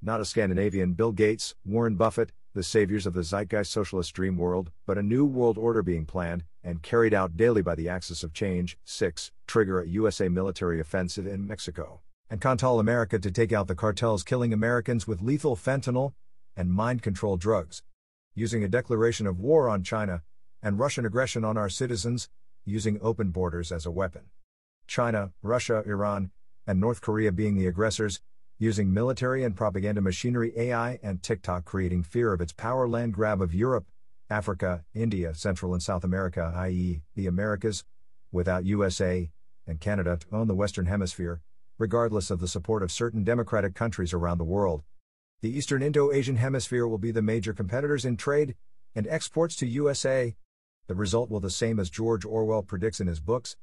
Not 0.00 0.22
a 0.22 0.24
Scandinavian 0.24 0.94
Bill 0.94 1.12
Gates, 1.12 1.54
Warren 1.62 1.96
Buffett, 1.96 2.32
the 2.54 2.62
saviors 2.62 3.04
of 3.04 3.12
the 3.12 3.22
zeitgeist 3.22 3.70
socialist 3.70 4.14
dream 4.14 4.38
world, 4.38 4.70
but 4.86 4.96
a 4.96 5.02
new 5.02 5.26
world 5.26 5.58
order 5.58 5.82
being 5.82 6.06
planned 6.06 6.44
and 6.64 6.82
carried 6.82 7.12
out 7.12 7.36
daily 7.36 7.60
by 7.60 7.74
the 7.74 7.90
axis 7.90 8.22
of 8.22 8.32
change. 8.32 8.78
6. 8.84 9.30
Trigger 9.46 9.80
a 9.80 9.88
USA 9.88 10.30
military 10.30 10.80
offensive 10.80 11.26
in 11.26 11.46
Mexico. 11.46 12.00
And 12.30 12.42
Central 12.42 12.80
America 12.80 13.18
to 13.18 13.30
take 13.30 13.52
out 13.52 13.68
the 13.68 13.74
cartels 13.74 14.22
killing 14.22 14.54
Americans 14.54 15.06
with 15.06 15.20
lethal 15.20 15.54
fentanyl 15.54 16.14
and 16.56 16.72
mind 16.72 17.02
control 17.02 17.36
drugs. 17.36 17.82
Using 18.34 18.64
a 18.64 18.68
declaration 18.68 19.26
of 19.26 19.38
war 19.38 19.68
on 19.68 19.82
China 19.82 20.22
and 20.62 20.78
Russian 20.78 21.04
aggression 21.04 21.44
on 21.44 21.58
our 21.58 21.68
citizens, 21.68 22.30
using 22.64 22.98
open 23.02 23.32
borders 23.32 23.70
as 23.70 23.84
a 23.84 23.90
weapon. 23.90 24.30
China, 24.86 25.32
Russia, 25.42 25.82
Iran, 25.86 26.30
and 26.66 26.80
North 26.80 27.00
Korea 27.00 27.32
being 27.32 27.56
the 27.56 27.66
aggressors, 27.66 28.20
using 28.58 28.92
military 28.92 29.44
and 29.44 29.54
propaganda 29.54 30.00
machinery, 30.00 30.52
AI, 30.56 30.98
and 31.02 31.22
TikTok 31.22 31.64
creating 31.64 32.02
fear 32.02 32.32
of 32.32 32.40
its 32.40 32.52
power 32.52 32.88
land 32.88 33.12
grab 33.12 33.40
of 33.42 33.54
Europe, 33.54 33.86
Africa, 34.30 34.84
India, 34.94 35.34
Central 35.34 35.72
and 35.72 35.82
South 35.82 36.04
America, 36.04 36.52
i.e., 36.56 37.02
the 37.14 37.26
Americas, 37.26 37.84
without 38.32 38.64
USA 38.64 39.30
and 39.66 39.80
Canada 39.80 40.16
to 40.16 40.26
own 40.34 40.48
the 40.48 40.54
Western 40.54 40.86
Hemisphere, 40.86 41.40
regardless 41.78 42.30
of 42.30 42.40
the 42.40 42.48
support 42.48 42.82
of 42.82 42.90
certain 42.90 43.24
democratic 43.24 43.74
countries 43.74 44.12
around 44.12 44.38
the 44.38 44.44
world. 44.44 44.82
The 45.42 45.50
Eastern 45.50 45.82
Indo 45.82 46.12
Asian 46.12 46.36
Hemisphere 46.36 46.86
will 46.86 46.98
be 46.98 47.10
the 47.10 47.22
major 47.22 47.52
competitors 47.52 48.04
in 48.04 48.16
trade 48.16 48.56
and 48.94 49.06
exports 49.06 49.54
to 49.56 49.66
USA. 49.66 50.34
The 50.86 50.94
result 50.94 51.30
will 51.30 51.40
be 51.40 51.46
the 51.46 51.50
same 51.50 51.78
as 51.78 51.90
George 51.90 52.24
Orwell 52.24 52.62
predicts 52.62 53.00
in 53.00 53.06
his 53.06 53.20
books 53.20 53.56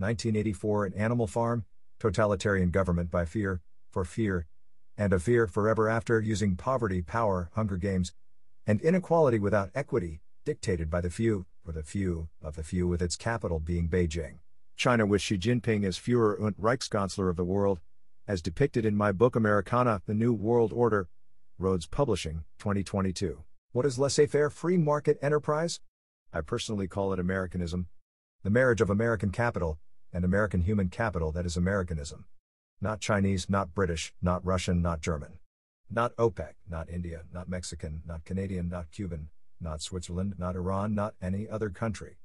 1984 0.00 0.86
An 0.86 0.94
Animal 0.94 1.26
Farm, 1.26 1.64
Totalitarian 1.98 2.70
Government 2.70 3.10
by 3.10 3.26
Fear, 3.26 3.60
for 3.90 4.04
Fear, 4.04 4.46
and 4.96 5.12
a 5.12 5.20
Fear 5.20 5.46
Forever 5.46 5.88
After 5.90 6.20
using 6.20 6.56
poverty, 6.56 7.02
power, 7.02 7.50
Hunger 7.54 7.76
Games, 7.76 8.14
and 8.66 8.80
inequality 8.80 9.38
without 9.38 9.70
equity, 9.74 10.20
dictated 10.46 10.88
by 10.88 11.02
the 11.02 11.10
few, 11.10 11.44
for 11.64 11.72
the 11.72 11.82
few, 11.82 12.28
of 12.42 12.56
the 12.56 12.62
few 12.62 12.88
with 12.88 13.02
its 13.02 13.16
capital 13.16 13.60
being 13.60 13.88
Beijing. 13.88 14.38
China 14.76 15.04
with 15.04 15.20
Xi 15.20 15.36
Jinping 15.36 15.84
as 15.84 15.98
Führer 15.98 16.40
und 16.40 16.56
Reichskanzler 16.56 17.28
of 17.28 17.36
the 17.36 17.44
world, 17.44 17.80
as 18.26 18.40
depicted 18.40 18.86
in 18.86 18.96
my 18.96 19.12
book 19.12 19.36
Americana, 19.36 20.00
The 20.06 20.14
New 20.14 20.32
World 20.32 20.72
Order, 20.72 21.08
Rhodes 21.58 21.86
Publishing, 21.86 22.44
2022. 22.58 23.44
What 23.72 23.84
is 23.84 23.98
laissez 23.98 24.26
faire 24.26 24.48
free 24.48 24.78
market 24.78 25.18
enterprise? 25.20 25.80
I 26.32 26.40
personally 26.40 26.88
call 26.88 27.12
it 27.12 27.18
Americanism. 27.18 27.88
The 28.42 28.50
marriage 28.50 28.80
of 28.80 28.88
American 28.88 29.30
capital, 29.30 29.78
and 30.12 30.24
American 30.24 30.62
human 30.62 30.88
capital 30.88 31.32
that 31.32 31.46
is 31.46 31.56
Americanism. 31.56 32.24
Not 32.80 33.00
Chinese, 33.00 33.50
not 33.50 33.74
British, 33.74 34.12
not 34.22 34.44
Russian, 34.44 34.80
not 34.80 35.00
German. 35.00 35.38
Not 35.90 36.16
OPEC, 36.16 36.54
not 36.68 36.88
India, 36.88 37.22
not 37.32 37.48
Mexican, 37.48 38.02
not 38.06 38.24
Canadian, 38.24 38.68
not 38.68 38.90
Cuban, 38.90 39.28
not 39.60 39.82
Switzerland, 39.82 40.34
not 40.38 40.56
Iran, 40.56 40.94
not 40.94 41.14
any 41.20 41.48
other 41.48 41.68
country. 41.68 42.18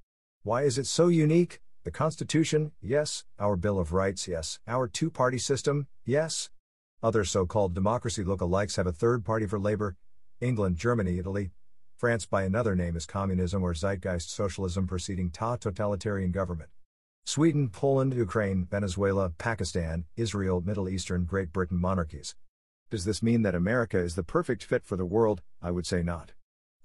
Why 0.44 0.64
is 0.64 0.78
it 0.78 0.88
so 0.88 1.08
unique? 1.08 1.60
The 1.84 1.92
Constitution, 1.92 2.72
yes. 2.82 3.26
Our 3.40 3.56
Bill 3.56 3.80
of 3.80 3.94
Rights, 3.94 4.28
yes. 4.28 4.60
Our 4.68 4.88
two 4.88 5.10
party 5.10 5.38
system, 5.38 5.88
yes. 6.06 6.50
Other 7.04 7.24
so 7.24 7.46
called 7.46 7.74
democracy 7.74 8.24
look-alikes 8.24 8.78
have 8.78 8.88
a 8.88 8.92
third 8.92 9.26
party 9.26 9.46
for 9.46 9.60
labor 9.60 9.98
England, 10.42 10.78
Germany, 10.78 11.18
Italy. 11.20 11.52
France 11.98 12.26
by 12.26 12.44
another 12.44 12.76
name 12.76 12.96
is 12.96 13.06
communism 13.06 13.64
or 13.64 13.74
zeitgeist 13.74 14.30
socialism 14.30 14.86
preceding 14.86 15.30
ta 15.32 15.56
totalitarian 15.56 16.32
government. 16.32 16.70
Sweden, 17.28 17.70
Poland, 17.70 18.14
Ukraine, 18.14 18.68
Venezuela, 18.70 19.32
Pakistan, 19.32 20.06
Israel, 20.16 20.62
Middle 20.62 20.88
Eastern, 20.88 21.26
Great 21.26 21.52
Britain 21.52 21.82
monarchies. 21.82 22.36
Does 22.92 23.04
this 23.04 23.24
mean 23.24 23.42
that 23.42 23.56
America 23.56 23.98
is 23.98 24.14
the 24.14 24.22
perfect 24.22 24.64
fit 24.64 24.86
for 24.86 24.96
the 24.96 25.08
world? 25.08 25.42
I 25.60 25.72
would 25.72 25.88
say 25.88 26.04
not. 26.04 26.34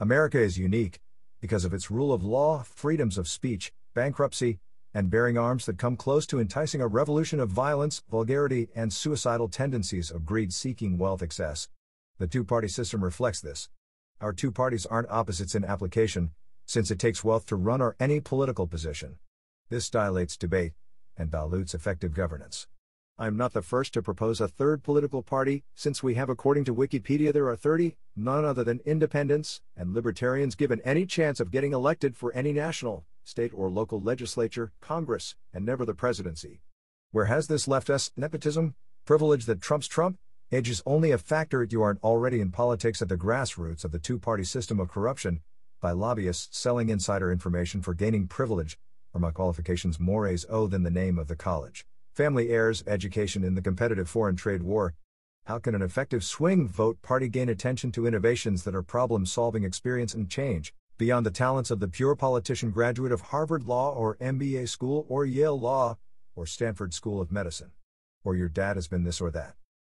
America 0.00 0.40
is 0.40 0.57
unique 0.57 0.98
because 1.42 1.66
of 1.66 1.74
its 1.74 1.90
rule 1.90 2.11
of 2.11 2.24
law, 2.24 2.62
freedoms 2.62 3.18
of 3.18 3.29
speech, 3.29 3.70
bankruptcy, 3.92 4.61
and 4.94 5.11
bearing 5.11 5.37
arms 5.37 5.66
that 5.66 5.76
come 5.76 5.94
close 5.94 6.26
to 6.29 6.40
enticing 6.40 6.81
a 6.81 6.87
revolution 6.87 7.38
of 7.38 7.50
violence, 7.50 8.03
vulgarity, 8.11 8.68
and 8.74 8.94
suicidal 8.94 9.48
tendencies 9.48 10.11
of 10.11 10.24
greed 10.24 10.55
seeking 10.55 10.96
wealth 10.96 11.20
excess. 11.20 11.68
The 12.18 12.26
two 12.26 12.44
party 12.44 12.68
system 12.68 13.05
reflects 13.05 13.42
this. 13.42 13.68
Our 14.22 14.33
two 14.33 14.50
parties 14.50 14.87
aren't 14.87 15.11
opposites 15.11 15.55
in 15.55 15.66
application, 15.66 16.31
since 16.64 16.90
it 16.90 16.98
takes 16.98 17.22
wealth 17.22 17.44
to 17.46 17.57
run 17.57 17.83
or 17.83 17.94
any 18.00 18.20
political 18.20 18.66
position. 18.66 19.18
This 19.70 19.88
dilates 19.88 20.37
debate 20.37 20.72
and 21.16 21.30
dilutes 21.30 21.74
effective 21.74 22.12
governance. 22.12 22.66
I 23.16 23.28
am 23.28 23.37
not 23.37 23.52
the 23.52 23.62
first 23.62 23.94
to 23.94 24.02
propose 24.02 24.40
a 24.40 24.48
third 24.48 24.83
political 24.83 25.22
party, 25.22 25.62
since 25.76 26.02
we 26.02 26.14
have, 26.14 26.28
according 26.28 26.64
to 26.64 26.74
Wikipedia, 26.74 27.33
there 27.33 27.46
are 27.46 27.54
30, 27.54 27.94
none 28.16 28.44
other 28.44 28.64
than 28.64 28.80
independents 28.85 29.61
and 29.76 29.94
libertarians 29.94 30.56
given 30.56 30.80
any 30.80 31.06
chance 31.06 31.38
of 31.38 31.52
getting 31.52 31.72
elected 31.72 32.16
for 32.16 32.33
any 32.35 32.52
national, 32.52 33.04
state, 33.22 33.52
or 33.54 33.70
local 33.70 34.00
legislature, 34.00 34.72
Congress, 34.80 35.37
and 35.54 35.64
never 35.64 35.85
the 35.85 35.94
presidency. 35.94 36.62
Where 37.12 37.26
has 37.26 37.46
this 37.46 37.68
left 37.68 37.90
us? 37.90 38.11
Nepotism? 38.16 38.74
Privilege 39.06 39.44
that 39.44 39.62
trumps 39.62 39.87
Trump? 39.87 40.16
Age 40.50 40.68
is 40.68 40.83
only 40.85 41.12
a 41.12 41.18
factor 41.18 41.62
if 41.62 41.70
you 41.70 41.80
aren't 41.80 42.02
already 42.02 42.40
in 42.40 42.50
politics 42.50 43.00
at 43.00 43.09
the 43.09 43.16
grassroots 43.16 43.85
of 43.85 43.92
the 43.92 44.00
two 44.00 44.18
party 44.18 44.42
system 44.42 44.80
of 44.80 44.90
corruption, 44.90 45.42
by 45.80 45.92
lobbyists 45.92 46.59
selling 46.59 46.88
insider 46.88 47.30
information 47.30 47.83
for 47.83 47.94
gaining 47.94 48.26
privilege, 48.26 48.76
or 49.14 49.20
my 49.20 49.31
qualifications 49.31 49.99
mores 49.99 50.46
o 50.49 50.66
than 50.66 50.83
the 50.83 50.90
name 50.90 51.18
of 51.18 51.29
the 51.29 51.37
college 51.37 51.85
family 52.20 52.51
heirs, 52.51 52.85
education 52.87 53.44
in 53.44 53.55
the 53.55 53.62
competitive 53.62 54.09
foreign 54.09 54.37
trade 54.37 54.62
war. 54.62 54.94
How 55.46 55.59
can 55.59 55.75
an 55.75 55.81
effective 55.81 56.23
swing 56.23 56.68
vote 56.68 57.01
party 57.03 57.29
gain 57.29 57.49
attention 57.49 57.92
to 57.92 58.07
innovations 58.07 58.64
that 58.64 58.75
are 58.75 58.83
problem 58.83 59.25
solving 59.25 59.64
experience 59.64 60.12
and 60.12 60.29
change, 60.29 60.75
beyond 60.99 61.25
the 61.25 61.31
talents 61.31 61.70
of 61.70 61.81
the 61.81 61.88
pure 61.88 62.14
politician 62.14 62.70
graduate 62.70 63.11
of 63.11 63.23
Harvard 63.23 63.64
Law 63.64 63.94
or 63.94 64.16
MBA 64.16 64.68
school 64.68 65.07
or 65.09 65.25
Yale 65.25 65.59
Law 65.59 65.96
or 66.35 66.46
Stanford 66.46 66.92
School 66.92 67.20
of 67.20 67.33
Medicine? 67.33 67.70
Or 68.23 68.37
your 68.37 68.51
dad 68.51 68.77
has 68.77 68.87
been 68.87 69.05
this 69.05 69.20
or 69.20 69.31
that? 69.31 69.55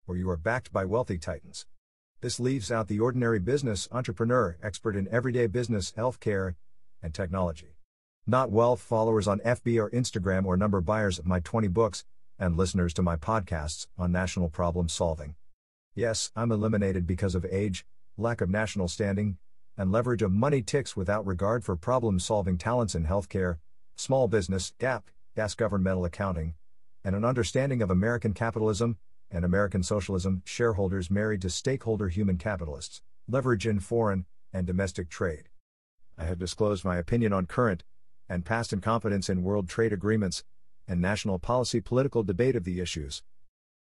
Or 0.07 0.16
you 0.16 0.29
are 0.29 0.37
backed 0.37 0.73
by 0.73 0.85
wealthy 0.85 1.16
titans? 1.16 1.64
This 2.20 2.38
leaves 2.38 2.70
out 2.70 2.88
the 2.88 3.01
ordinary 3.01 3.38
business 3.38 3.88
entrepreneur, 3.90 4.59
expert 4.62 4.94
in 4.94 5.09
everyday 5.09 5.46
business, 5.46 5.94
healthcare, 5.96 6.57
and 7.03 7.14
technology 7.14 7.77
not 8.26 8.50
wealth 8.50 8.80
followers 8.80 9.26
on 9.26 9.40
FB 9.40 9.83
or 9.83 9.90
Instagram 9.90 10.44
or 10.44 10.56
number 10.56 10.80
buyers 10.80 11.18
of 11.18 11.26
my 11.26 11.40
20 11.40 11.68
books, 11.68 12.04
and 12.38 12.56
listeners 12.56 12.94
to 12.94 13.02
my 13.02 13.16
podcasts 13.16 13.87
on 13.98 14.12
national 14.12 14.48
problem 14.48 14.88
solving. 14.88 15.35
Yes, 15.94 16.30
I'm 16.37 16.52
eliminated 16.52 17.06
because 17.06 17.35
of 17.35 17.44
age, 17.44 17.85
lack 18.16 18.40
of 18.40 18.48
national 18.48 18.88
standing, 18.88 19.38
and 19.76 19.90
leverage 19.90 20.22
of 20.22 20.33
money 20.33 20.62
ticks 20.62 20.96
without 20.96 21.26
regard 21.26 21.64
for 21.64 21.76
problem 21.76 22.18
solving 22.18 22.56
talents 22.56 22.94
in 22.94 23.06
healthcare, 23.06 23.59
small 23.96 24.28
business, 24.28 24.72
GAAP, 24.78 25.02
gas 25.37 25.54
governmental 25.54 26.04
accounting, 26.04 26.54
and 27.04 27.16
an 27.16 27.24
understanding 27.24 27.83
of 27.83 27.90
American 27.90 28.33
capitalism 28.33 28.98
and 29.30 29.44
American 29.44 29.83
socialism, 29.83 30.42
shareholders 30.44 31.11
married 31.11 31.42
to 31.42 31.50
stakeholder 31.50 32.09
human 32.09 32.37
capitalists, 32.37 33.00
leverage 33.28 33.66
in 33.66 33.80
foreign 33.80 34.26
and 34.52 34.66
domestic 34.66 35.09
trade. 35.09 35.48
I 36.18 36.24
have 36.24 36.38
disclosed 36.38 36.85
my 36.85 36.96
opinion 36.96 37.33
on 37.33 37.46
current 37.46 37.85
and 38.31 38.47
past 38.47 38.73
incompetence 38.73 39.29
in 39.29 39.43
world 39.43 39.69
trade 39.69 39.93
agreements, 39.93 40.45
and 40.87 41.01
national 41.01 41.38
policy 41.38 41.81
political 41.81 42.23
debate 42.23 42.57
of 42.57 42.64
the 42.64 42.81
issues 42.81 43.23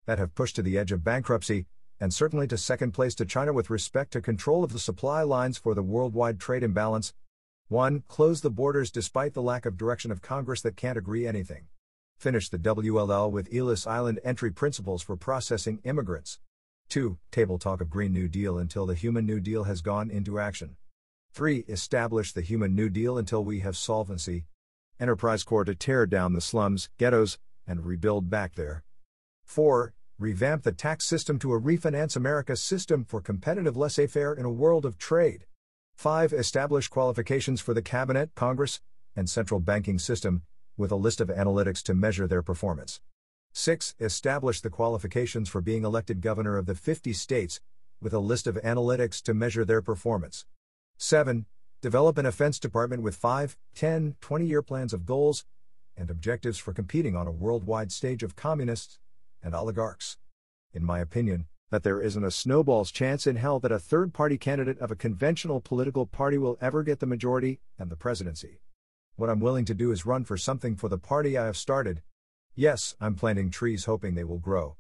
that 0.06 0.18
have 0.18 0.36
pushed 0.36 0.54
to 0.54 0.62
the 0.62 0.78
edge 0.78 0.92
of 0.92 1.02
bankruptcy, 1.02 1.66
and 1.98 2.14
certainly 2.14 2.46
to 2.46 2.56
second 2.56 2.92
place 2.92 3.14
to 3.16 3.24
China 3.24 3.52
with 3.52 3.70
respect 3.70 4.12
to 4.12 4.20
control 4.20 4.62
of 4.62 4.72
the 4.72 4.78
supply 4.78 5.22
lines 5.22 5.58
for 5.58 5.74
the 5.74 5.82
worldwide 5.82 6.38
trade 6.38 6.62
imbalance. 6.62 7.12
1. 7.68 8.04
Close 8.06 8.40
the 8.40 8.50
borders 8.50 8.92
despite 8.92 9.34
the 9.34 9.42
lack 9.42 9.66
of 9.66 9.76
direction 9.76 10.12
of 10.12 10.22
Congress 10.22 10.60
that 10.62 10.76
can't 10.76 10.96
agree 10.96 11.26
anything. 11.26 11.66
Finish 12.16 12.48
the 12.48 12.58
WLL 12.58 13.30
with 13.30 13.52
Ellis 13.52 13.84
Island 13.86 14.20
entry 14.24 14.52
principles 14.52 15.02
for 15.02 15.16
processing 15.16 15.80
immigrants. 15.82 16.38
2. 16.90 17.18
Table 17.32 17.58
talk 17.58 17.80
of 17.80 17.90
Green 17.90 18.12
New 18.12 18.28
Deal 18.28 18.58
until 18.58 18.86
the 18.86 18.94
Human 18.94 19.26
New 19.26 19.40
Deal 19.40 19.64
has 19.64 19.80
gone 19.80 20.08
into 20.08 20.38
action. 20.38 20.76
3. 21.36 21.66
Establish 21.68 22.32
the 22.32 22.40
Human 22.40 22.74
New 22.74 22.88
Deal 22.88 23.18
until 23.18 23.44
we 23.44 23.60
have 23.60 23.76
solvency. 23.76 24.46
Enterprise 24.98 25.44
Corps 25.44 25.66
to 25.66 25.74
tear 25.74 26.06
down 26.06 26.32
the 26.32 26.40
slums, 26.40 26.88
ghettos, 26.96 27.36
and 27.66 27.84
rebuild 27.84 28.30
back 28.30 28.54
there. 28.54 28.84
4. 29.44 29.92
Revamp 30.18 30.62
the 30.62 30.72
tax 30.72 31.04
system 31.04 31.38
to 31.40 31.52
a 31.52 31.60
refinance 31.60 32.16
America 32.16 32.56
system 32.56 33.04
for 33.04 33.20
competitive 33.20 33.76
laissez 33.76 34.06
faire 34.06 34.32
in 34.32 34.46
a 34.46 34.50
world 34.50 34.86
of 34.86 34.96
trade. 34.96 35.44
5. 35.96 36.32
Establish 36.32 36.88
qualifications 36.88 37.60
for 37.60 37.74
the 37.74 37.82
Cabinet, 37.82 38.30
Congress, 38.34 38.80
and 39.14 39.28
central 39.28 39.60
banking 39.60 39.98
system, 39.98 40.40
with 40.78 40.90
a 40.90 40.96
list 40.96 41.20
of 41.20 41.28
analytics 41.28 41.82
to 41.82 41.92
measure 41.92 42.26
their 42.26 42.42
performance. 42.42 43.02
6. 43.52 43.94
Establish 44.00 44.62
the 44.62 44.70
qualifications 44.70 45.50
for 45.50 45.60
being 45.60 45.84
elected 45.84 46.22
governor 46.22 46.56
of 46.56 46.64
the 46.64 46.74
50 46.74 47.12
states, 47.12 47.60
with 48.00 48.14
a 48.14 48.20
list 48.20 48.46
of 48.46 48.54
analytics 48.64 49.20
to 49.20 49.34
measure 49.34 49.66
their 49.66 49.82
performance. 49.82 50.46
7. 50.98 51.44
Develop 51.82 52.16
an 52.16 52.24
offense 52.24 52.58
department 52.58 53.02
with 53.02 53.16
5, 53.16 53.56
10, 53.74 54.16
20 54.20 54.46
year 54.46 54.62
plans 54.62 54.94
of 54.94 55.04
goals 55.04 55.44
and 55.94 56.10
objectives 56.10 56.58
for 56.58 56.72
competing 56.72 57.14
on 57.14 57.26
a 57.26 57.32
worldwide 57.32 57.92
stage 57.92 58.22
of 58.22 58.34
communists 58.34 58.98
and 59.42 59.54
oligarchs. 59.54 60.16
In 60.72 60.84
my 60.84 60.98
opinion, 60.98 61.46
that 61.70 61.82
there 61.82 62.00
isn't 62.00 62.24
a 62.24 62.30
snowball's 62.30 62.90
chance 62.90 63.26
in 63.26 63.36
hell 63.36 63.60
that 63.60 63.72
a 63.72 63.78
third 63.78 64.14
party 64.14 64.38
candidate 64.38 64.78
of 64.78 64.90
a 64.90 64.96
conventional 64.96 65.60
political 65.60 66.06
party 66.06 66.38
will 66.38 66.56
ever 66.60 66.82
get 66.82 67.00
the 67.00 67.06
majority 67.06 67.60
and 67.78 67.90
the 67.90 67.96
presidency. 67.96 68.60
What 69.16 69.28
I'm 69.28 69.40
willing 69.40 69.64
to 69.66 69.74
do 69.74 69.92
is 69.92 70.06
run 70.06 70.24
for 70.24 70.36
something 70.36 70.76
for 70.76 70.88
the 70.88 70.98
party 70.98 71.36
I 71.36 71.44
have 71.44 71.56
started. 71.56 72.02
Yes, 72.54 72.96
I'm 73.00 73.16
planting 73.16 73.50
trees 73.50 73.84
hoping 73.84 74.14
they 74.14 74.24
will 74.24 74.38
grow. 74.38 74.76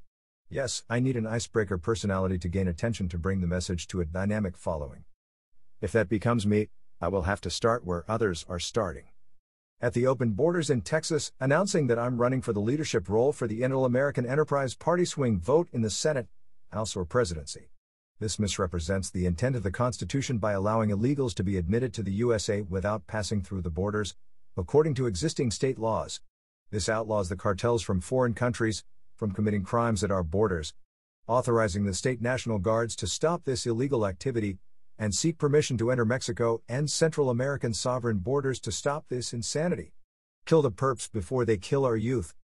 Yes, 0.48 0.82
I 0.88 1.00
need 1.00 1.16
an 1.16 1.26
icebreaker 1.26 1.76
personality 1.76 2.38
to 2.38 2.48
gain 2.48 2.68
attention 2.68 3.08
to 3.10 3.18
bring 3.18 3.40
the 3.40 3.46
message 3.46 3.86
to 3.88 4.00
a 4.00 4.06
dynamic 4.06 4.56
following. 4.56 5.04
If 5.80 5.92
that 5.92 6.08
becomes 6.08 6.46
me, 6.46 6.68
I 7.00 7.08
will 7.08 7.22
have 7.22 7.42
to 7.42 7.50
start 7.50 7.84
where 7.84 8.10
others 8.10 8.46
are 8.48 8.58
starting. 8.58 9.04
At 9.78 9.92
the 9.92 10.06
open 10.06 10.30
borders 10.30 10.70
in 10.70 10.80
Texas, 10.80 11.32
announcing 11.38 11.86
that 11.88 11.98
I'm 11.98 12.16
running 12.16 12.40
for 12.40 12.54
the 12.54 12.60
leadership 12.60 13.10
role 13.10 13.30
for 13.30 13.46
the 13.46 13.62
Inter 13.62 13.84
American 13.84 14.24
Enterprise 14.24 14.74
Party 14.74 15.04
swing 15.04 15.38
vote 15.38 15.68
in 15.72 15.82
the 15.82 15.90
Senate, 15.90 16.28
House, 16.72 16.96
or 16.96 17.04
presidency. 17.04 17.68
This 18.18 18.38
misrepresents 18.38 19.10
the 19.10 19.26
intent 19.26 19.54
of 19.54 19.62
the 19.62 19.70
Constitution 19.70 20.38
by 20.38 20.52
allowing 20.52 20.88
illegals 20.88 21.34
to 21.34 21.44
be 21.44 21.58
admitted 21.58 21.92
to 21.92 22.02
the 22.02 22.12
USA 22.12 22.62
without 22.62 23.06
passing 23.06 23.42
through 23.42 23.60
the 23.60 23.68
borders, 23.68 24.16
according 24.56 24.94
to 24.94 25.06
existing 25.06 25.50
state 25.50 25.78
laws. 25.78 26.22
This 26.70 26.88
outlaws 26.88 27.28
the 27.28 27.36
cartels 27.36 27.82
from 27.82 28.00
foreign 28.00 28.32
countries 28.32 28.82
from 29.14 29.32
committing 29.32 29.62
crimes 29.62 30.02
at 30.02 30.10
our 30.10 30.22
borders, 30.22 30.72
authorizing 31.28 31.84
the 31.84 31.92
state 31.92 32.22
National 32.22 32.58
Guards 32.58 32.96
to 32.96 33.06
stop 33.06 33.44
this 33.44 33.66
illegal 33.66 34.06
activity 34.06 34.56
and 34.98 35.14
seek 35.14 35.38
permission 35.38 35.76
to 35.78 35.90
enter 35.90 36.04
Mexico 36.04 36.62
and 36.68 36.90
Central 36.90 37.30
American 37.30 37.74
sovereign 37.74 38.18
borders 38.18 38.58
to 38.60 38.72
stop 38.72 39.04
this 39.08 39.32
insanity. 39.32 39.92
Kill 40.46 40.62
the 40.62 40.70
perps 40.70 41.10
before 41.10 41.44
they 41.44 41.56
kill 41.56 41.84
our 41.84 41.96
youth. 41.96 42.34